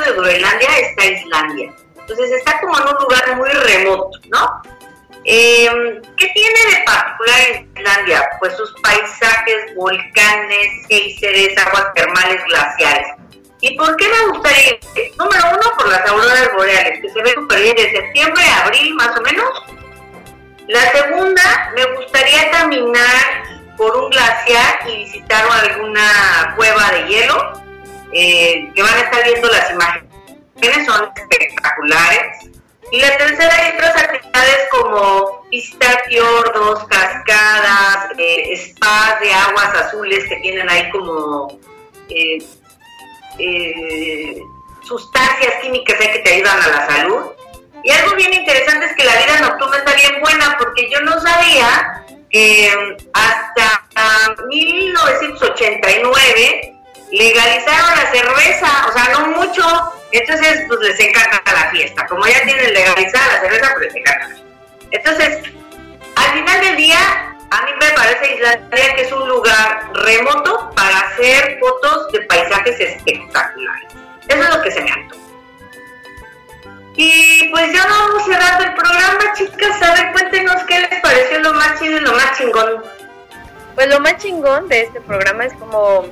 de 0.00 0.12
Groenlandia 0.12 0.78
está 0.78 1.04
Islandia. 1.04 1.70
Entonces 1.98 2.32
está 2.32 2.60
como 2.60 2.78
en 2.78 2.88
un 2.88 3.02
lugar 3.02 3.36
muy 3.36 3.50
remoto, 3.50 4.18
¿no? 4.30 4.62
Em, 5.24 6.00
¿Qué 6.16 6.28
tiene 6.28 6.60
de 6.70 6.82
particular 6.86 7.66
Islandia? 7.76 8.28
Pues 8.38 8.56
sus 8.56 8.72
paisajes, 8.80 9.74
volcanes, 9.76 10.86
géiseres, 10.88 11.58
aguas 11.58 11.92
termales 11.94 12.42
glaciares. 12.44 13.08
¿Y 13.60 13.76
por 13.76 13.94
qué 13.96 14.08
me 14.08 14.32
gustaría? 14.32 14.78
Número 15.18 15.42
uno, 15.50 15.70
por 15.76 15.88
las 15.88 16.08
auroras 16.08 16.50
boreales, 16.54 17.00
que 17.02 17.10
se 17.10 17.22
ven 17.22 17.34
súper 17.34 17.62
bien 17.62 17.76
de 17.76 17.90
septiembre 17.90 18.42
a 18.44 18.64
abril 18.64 18.94
más 18.94 19.16
o 19.16 19.20
menos. 19.20 19.48
La 20.68 20.90
segunda, 20.92 21.72
me 21.74 21.84
gustaría 21.96 22.50
caminar 22.50 23.44
por 23.76 23.96
un 23.96 24.10
glaciar 24.10 24.88
y 24.88 25.04
visitar 25.04 25.44
alguna 25.50 26.54
cueva 26.56 26.90
de 26.92 27.08
hielo, 27.08 27.52
eh, 28.12 28.70
que 28.74 28.82
van 28.82 28.94
a 28.94 29.00
estar 29.00 29.24
viendo 29.24 29.48
las 29.48 29.70
imágenes, 29.70 30.86
son 30.86 31.10
espectaculares. 31.16 32.50
Y 32.92 33.00
la 33.00 33.16
tercera 33.18 33.54
hay 33.54 33.72
otras 33.76 33.96
actividades 33.96 34.68
como 34.70 35.46
visitar 35.50 36.02
fiordos, 36.08 36.84
cascadas, 36.88 38.10
eh, 38.18 38.56
spas 38.56 39.20
de 39.20 39.32
aguas 39.32 39.74
azules 39.74 40.24
que 40.28 40.36
tienen 40.36 40.68
ahí 40.68 40.90
como 40.90 41.58
eh, 42.08 42.38
eh, 43.40 44.42
sustancias 44.82 45.54
químicas 45.62 45.96
que 45.98 46.20
te 46.20 46.34
ayudan 46.34 46.62
a 46.62 46.68
la 46.68 46.86
salud. 46.86 47.32
Y 47.82 47.90
algo 47.90 48.14
bien 48.14 48.32
interesante 48.34 48.84
es 48.86 48.94
que 48.94 49.04
la 49.04 49.16
vida 49.16 49.40
nocturna 49.40 49.78
está 49.78 49.94
bien 49.94 50.20
buena 50.20 50.56
porque 50.58 50.88
yo 50.90 51.00
no 51.00 51.18
sabía 51.20 52.04
que 52.30 52.70
hasta 53.14 53.86
1989 54.48 56.74
legalizaron 57.12 57.90
la 57.96 58.12
cerveza, 58.12 58.86
o 58.88 58.92
sea, 58.92 59.08
no 59.12 59.28
mucho, 59.28 59.64
entonces 60.12 60.64
pues 60.68 60.80
les 60.80 61.00
encanta 61.00 61.40
la 61.46 61.70
fiesta. 61.70 62.06
Como 62.06 62.26
ya 62.26 62.42
tienen 62.44 62.74
legalizada 62.74 63.34
la 63.34 63.40
cerveza, 63.40 63.72
pues 63.74 63.86
les 63.86 63.96
encanta. 63.96 64.28
Entonces, 64.90 65.38
al 66.16 66.32
final 66.32 66.60
del 66.60 66.76
día, 66.76 67.29
a 67.50 67.64
mí 67.64 67.72
me 67.80 67.90
parece 67.90 68.34
Islandia 68.34 68.94
que 68.94 69.02
es 69.02 69.12
un 69.12 69.28
lugar 69.28 69.90
remoto 69.92 70.70
para 70.76 71.00
hacer 71.00 71.58
fotos 71.58 72.12
de 72.12 72.20
paisajes 72.22 72.80
espectaculares. 72.80 73.90
Eso 74.28 74.42
es 74.42 74.56
lo 74.56 74.62
que 74.62 74.70
se 74.70 74.80
me 74.80 74.90
antoja. 74.90 75.20
Y 76.96 77.48
pues 77.50 77.72
ya 77.72 77.86
vamos 77.86 78.24
cerrando 78.24 78.64
el 78.64 78.74
programa, 78.74 79.32
chicas. 79.34 79.82
A 79.82 79.94
ver, 79.94 80.12
cuéntenos 80.12 80.62
qué 80.64 80.80
les 80.80 81.00
pareció 81.00 81.40
lo 81.40 81.52
más 81.54 81.80
chido 81.80 81.96
y 81.96 82.00
lo 82.00 82.12
más 82.12 82.36
chingón. 82.38 82.82
Pues 83.74 83.88
lo 83.88 84.00
más 84.00 84.16
chingón 84.18 84.68
de 84.68 84.82
este 84.82 85.00
programa 85.00 85.44
es 85.46 85.52
como 85.54 86.04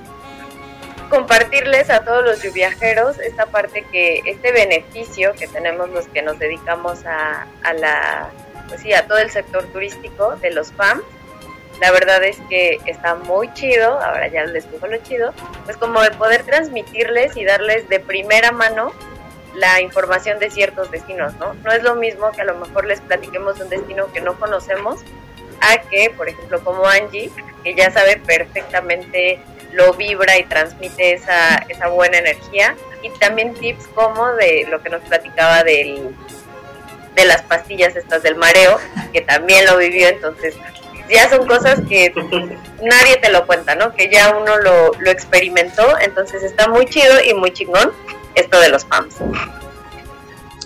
compartirles 1.10 1.90
a 1.90 2.04
todos 2.04 2.24
los 2.24 2.52
viajeros 2.52 3.18
esta 3.18 3.46
parte 3.46 3.84
que 3.90 4.22
este 4.26 4.52
beneficio 4.52 5.32
que 5.32 5.46
tenemos 5.46 5.88
los 5.90 6.06
que 6.08 6.22
nos 6.22 6.38
dedicamos 6.38 7.04
a, 7.06 7.46
la 7.74 8.30
pues 8.68 8.82
sí, 8.82 8.92
a 8.92 9.06
todo 9.06 9.18
el 9.18 9.30
sector 9.30 9.64
turístico 9.72 10.36
de 10.36 10.50
los 10.50 10.72
FAM 10.72 11.00
la 11.80 11.90
verdad 11.92 12.22
es 12.24 12.38
que 12.48 12.78
está 12.86 13.14
muy 13.14 13.52
chido, 13.54 14.00
ahora 14.00 14.28
ya 14.28 14.44
les 14.44 14.70
digo 14.70 14.86
lo 14.86 14.96
chido, 14.98 15.32
pues 15.64 15.76
como 15.76 16.00
de 16.00 16.10
poder 16.12 16.42
transmitirles 16.44 17.36
y 17.36 17.44
darles 17.44 17.88
de 17.88 18.00
primera 18.00 18.52
mano 18.52 18.92
la 19.54 19.80
información 19.80 20.38
de 20.38 20.50
ciertos 20.50 20.90
destinos, 20.90 21.34
¿no? 21.36 21.54
No 21.54 21.72
es 21.72 21.82
lo 21.82 21.94
mismo 21.94 22.30
que 22.32 22.42
a 22.42 22.44
lo 22.44 22.56
mejor 22.56 22.86
les 22.86 23.00
platiquemos 23.00 23.60
un 23.60 23.68
destino 23.68 24.12
que 24.12 24.20
no 24.20 24.38
conocemos 24.38 25.00
a 25.60 25.78
que, 25.78 26.10
por 26.10 26.28
ejemplo, 26.28 26.62
como 26.62 26.86
Angie, 26.86 27.30
que 27.64 27.74
ya 27.74 27.90
sabe 27.90 28.16
perfectamente 28.16 29.40
lo 29.72 29.92
vibra 29.94 30.38
y 30.38 30.44
transmite 30.44 31.12
esa, 31.12 31.56
esa 31.68 31.88
buena 31.88 32.18
energía. 32.18 32.76
Y 33.02 33.10
también 33.10 33.54
tips 33.54 33.86
como 33.88 34.32
de 34.34 34.66
lo 34.70 34.82
que 34.82 34.90
nos 34.90 35.02
platicaba 35.02 35.62
del, 35.62 36.14
de 37.14 37.24
las 37.24 37.42
pastillas 37.42 37.96
estas 37.96 38.22
del 38.22 38.36
mareo, 38.36 38.78
que 39.12 39.20
también 39.20 39.66
lo 39.66 39.76
vivió, 39.76 40.08
entonces 40.08 40.54
ya 41.08 41.28
son 41.30 41.46
cosas 41.46 41.80
que 41.88 42.12
nadie 42.82 43.16
te 43.16 43.30
lo 43.30 43.46
cuenta, 43.46 43.74
¿no? 43.74 43.94
Que 43.94 44.10
ya 44.10 44.36
uno 44.36 44.56
lo, 44.58 44.92
lo 44.98 45.10
experimentó, 45.10 45.98
entonces 46.00 46.42
está 46.42 46.68
muy 46.68 46.86
chido 46.86 47.14
y 47.24 47.34
muy 47.34 47.52
chingón 47.52 47.92
esto 48.34 48.60
de 48.60 48.68
los 48.68 48.84
PAMs. 48.84 49.16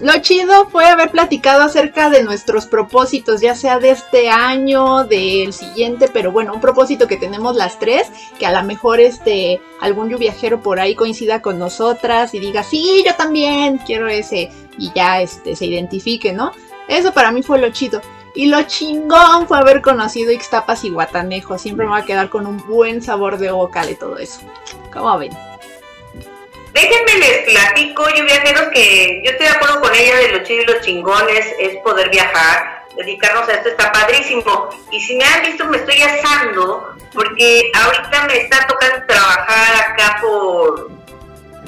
Lo 0.02 0.18
chido 0.20 0.68
fue 0.68 0.87
haber 0.87 1.12
platicado 1.12 1.62
acerca 1.62 2.11
de 2.11 2.24
nuestros 2.24 2.66
propósitos, 2.66 3.40
ya 3.40 3.55
sea 3.55 3.78
de 3.78 3.90
este 3.90 4.31
año, 4.31 5.05
del 5.05 5.52
siguiente, 5.52 6.08
pero 6.12 6.33
bueno, 6.33 6.52
un 6.52 6.60
propósito 6.60 7.06
que 7.06 7.16
tenemos 7.16 7.54
las 7.54 7.79
tres, 7.79 8.08
que 8.37 8.44
a 8.44 8.50
lo 8.50 8.64
mejor 8.64 8.98
este 8.98 9.60
algún 9.81 10.08
viajero 10.08 10.60
por 10.60 10.81
ahí 10.81 10.96
coincida 10.96 11.40
con 11.40 11.56
nosotras 11.56 12.35
y 12.35 12.40
diga, 12.40 12.64
sí, 12.64 13.04
yo 13.06 13.14
también 13.14 13.79
quiero 13.79 14.08
ese, 14.08 14.50
y 14.77 14.90
ya 14.92 15.21
este 15.21 15.54
se 15.54 15.66
identifique, 15.66 16.33
¿no? 16.33 16.50
Eso 16.88 17.12
para 17.12 17.31
mí 17.31 17.44
fue 17.44 17.60
lo 17.60 17.71
chido. 17.71 18.02
Y 18.35 18.46
lo 18.46 18.62
chingón 18.62 19.46
fue 19.46 19.58
haber 19.58 19.83
conocido 19.83 20.33
Ixtapas 20.33 20.85
y 20.85 20.90
Guatanejo. 20.90 21.58
Siempre 21.58 21.85
me 21.85 21.92
va 21.92 21.98
a 21.98 22.04
quedar 22.04 22.30
con 22.30 22.46
un 22.46 22.56
buen 22.66 23.02
sabor 23.02 23.38
de 23.38 23.50
boca 23.50 23.85
de 23.85 23.94
todo 23.94 24.18
eso. 24.18 24.40
¿Cómo 24.92 25.18
ven? 25.18 25.33
Déjenme 26.72 27.18
les 27.18 27.50
platico, 27.50 28.04
yo 28.16 28.24
viajeros, 28.24 28.68
que 28.72 29.20
yo 29.22 29.30
estoy 29.30 29.46
de 29.46 29.52
acuerdo 29.52 29.83
con 29.83 29.94
ella 29.94 30.16
de 30.16 30.28
los 30.28 30.42
chidos 30.44 30.64
y 30.64 30.72
los 30.72 30.80
chingones, 30.80 31.46
es 31.58 31.76
poder 31.83 32.08
viajar, 32.08 32.87
dedicarnos 32.96 33.46
a 33.46 33.52
esto 33.52 33.68
está 33.68 33.92
padrísimo. 33.92 34.70
Y 34.90 34.98
si 34.98 35.16
me 35.16 35.24
han 35.24 35.42
visto, 35.42 35.66
me 35.66 35.76
estoy 35.76 36.00
asando, 36.00 36.94
porque 37.12 37.70
ahorita 37.74 38.26
me 38.26 38.38
está 38.38 38.66
tocando 38.66 39.04
trabajar 39.06 39.92
acá 39.92 40.18
por 40.22 41.02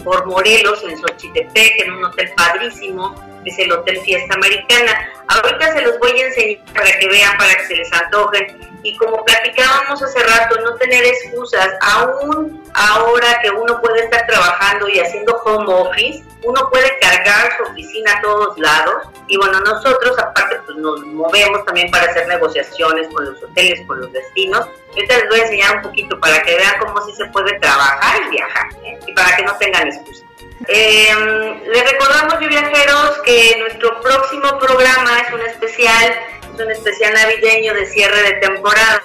por 0.05 0.27
Morelos, 0.27 0.85
en 0.85 0.99
Xochitepec, 0.99 1.83
en 1.83 1.93
un 1.93 2.05
hotel 2.05 2.31
padrísimo, 2.37 3.15
es 3.45 3.59
el 3.59 3.73
Hotel 3.73 4.01
Fiesta 4.01 4.35
Americana. 4.35 5.09
Ahorita 5.29 5.73
se 5.73 5.83
los 5.83 5.99
voy 5.99 6.21
a 6.21 6.27
enseñar 6.27 6.65
para 6.75 6.99
que 6.99 7.09
vean, 7.09 7.37
para 7.37 7.55
que 7.57 7.67
se 7.67 7.77
les 7.77 7.93
antojen. 7.93 8.75
Y 8.83 8.97
como 8.99 9.25
platicábamos 9.25 10.03
hace 10.03 10.23
rato, 10.23 10.61
no 10.61 10.75
tener 10.77 11.05
excusas, 11.05 11.71
aún 11.81 12.63
ahora 12.75 13.41
que 13.43 13.51
uno 13.51 13.81
puede 13.81 14.05
estar 14.05 14.27
trabajando 14.27 14.89
y 14.89 15.01
haciendo 15.01 15.37
home 15.45 15.73
office, 15.73 16.23
uno 16.43 16.69
puede 16.71 16.99
cargar 16.99 17.57
su 17.57 17.73
oficina 17.73 18.13
a 18.13 18.21
todos 18.21 18.59
lados. 18.59 19.09
Y 19.29 19.39
bueno, 19.39 19.59
nosotros 19.61 20.19
aparte 20.19 20.61
pues 20.67 20.77
nos 20.77 21.01
movemos 21.01 21.65
también 21.65 21.91
para 21.91 22.11
hacer 22.11 22.29
negociaciones 22.29 23.09
con 23.09 23.25
los 23.25 23.43
hoteles, 23.43 23.87
con 23.87 24.01
los 24.03 24.13
destinos. 24.13 24.67
Ahorita 24.91 25.17
les 25.17 25.29
voy 25.31 25.41
a 25.41 25.43
enseñar 25.45 25.77
un 25.77 25.83
poquito 25.83 26.21
para 26.21 26.43
que 26.43 26.55
vean 26.55 26.75
cómo 26.79 27.01
sí 27.07 27.13
se 27.17 27.25
puede 27.27 27.59
trabajar 27.61 28.21
y 28.27 28.31
viajar, 28.31 28.69
y 29.07 29.13
para 29.15 29.35
que 29.37 29.45
no 29.45 29.57
tengan 29.57 29.89
excusas. 29.89 30.24
Eh, 30.69 31.63
les 31.67 31.91
recordamos, 31.93 32.39
viajeros, 32.39 33.19
que 33.25 33.57
nuestro 33.59 34.01
próximo 34.01 34.59
programa 34.59 35.21
es 35.21 35.33
un 35.33 35.41
especial, 35.43 36.15
es 36.55 36.61
un 36.61 36.71
especial 36.71 37.13
navideño 37.15 37.75
de 37.75 37.87
cierre 37.87 38.23
de 38.23 38.33
temporada, 38.35 39.03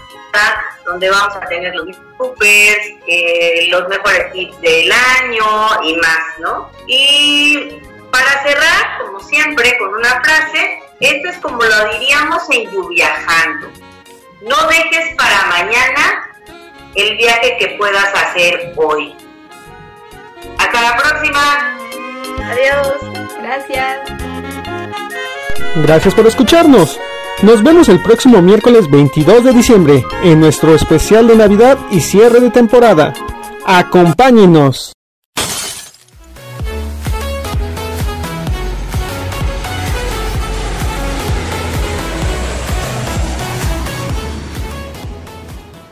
donde 0.85 1.09
vamos 1.09 1.35
a 1.35 1.41
tener 1.47 1.73
los 1.75 1.95
supers, 2.17 2.87
eh, 3.07 3.67
los 3.69 3.87
mejores 3.87 4.31
tips 4.31 4.61
del 4.61 4.91
año 4.91 5.83
y 5.83 5.95
más, 5.95 6.39
¿no? 6.39 6.71
Y 6.87 7.79
para 8.11 8.43
cerrar, 8.43 8.99
como 9.01 9.19
siempre, 9.21 9.77
con 9.77 9.93
una 9.95 10.21
frase, 10.21 10.81
esto 10.99 11.29
es 11.29 11.37
como 11.37 11.63
lo 11.63 11.89
diríamos 11.91 12.43
en 12.51 12.69
Lluviajando. 12.71 13.69
No 14.41 14.67
dejes 14.67 15.15
para 15.15 15.45
mañana 15.45 16.29
el 16.95 17.17
viaje 17.17 17.57
que 17.57 17.67
puedas 17.77 18.13
hacer 18.13 18.73
hoy. 18.75 19.15
Hasta 20.57 20.81
la 20.81 20.97
próxima. 20.97 21.77
Adiós. 22.51 22.97
Gracias. 23.41 23.99
Gracias 25.75 26.13
por 26.13 26.27
escucharnos. 26.27 26.99
Nos 27.41 27.63
vemos 27.63 27.87
el 27.87 28.01
próximo 28.01 28.41
miércoles 28.41 28.89
22 28.89 29.45
de 29.45 29.53
diciembre 29.53 30.03
en 30.23 30.39
nuestro 30.41 30.75
especial 30.75 31.27
de 31.27 31.37
Navidad 31.37 31.77
y 31.89 32.01
cierre 32.01 32.41
de 32.41 32.49
temporada. 32.49 33.13
Acompáñenos. 33.65 34.93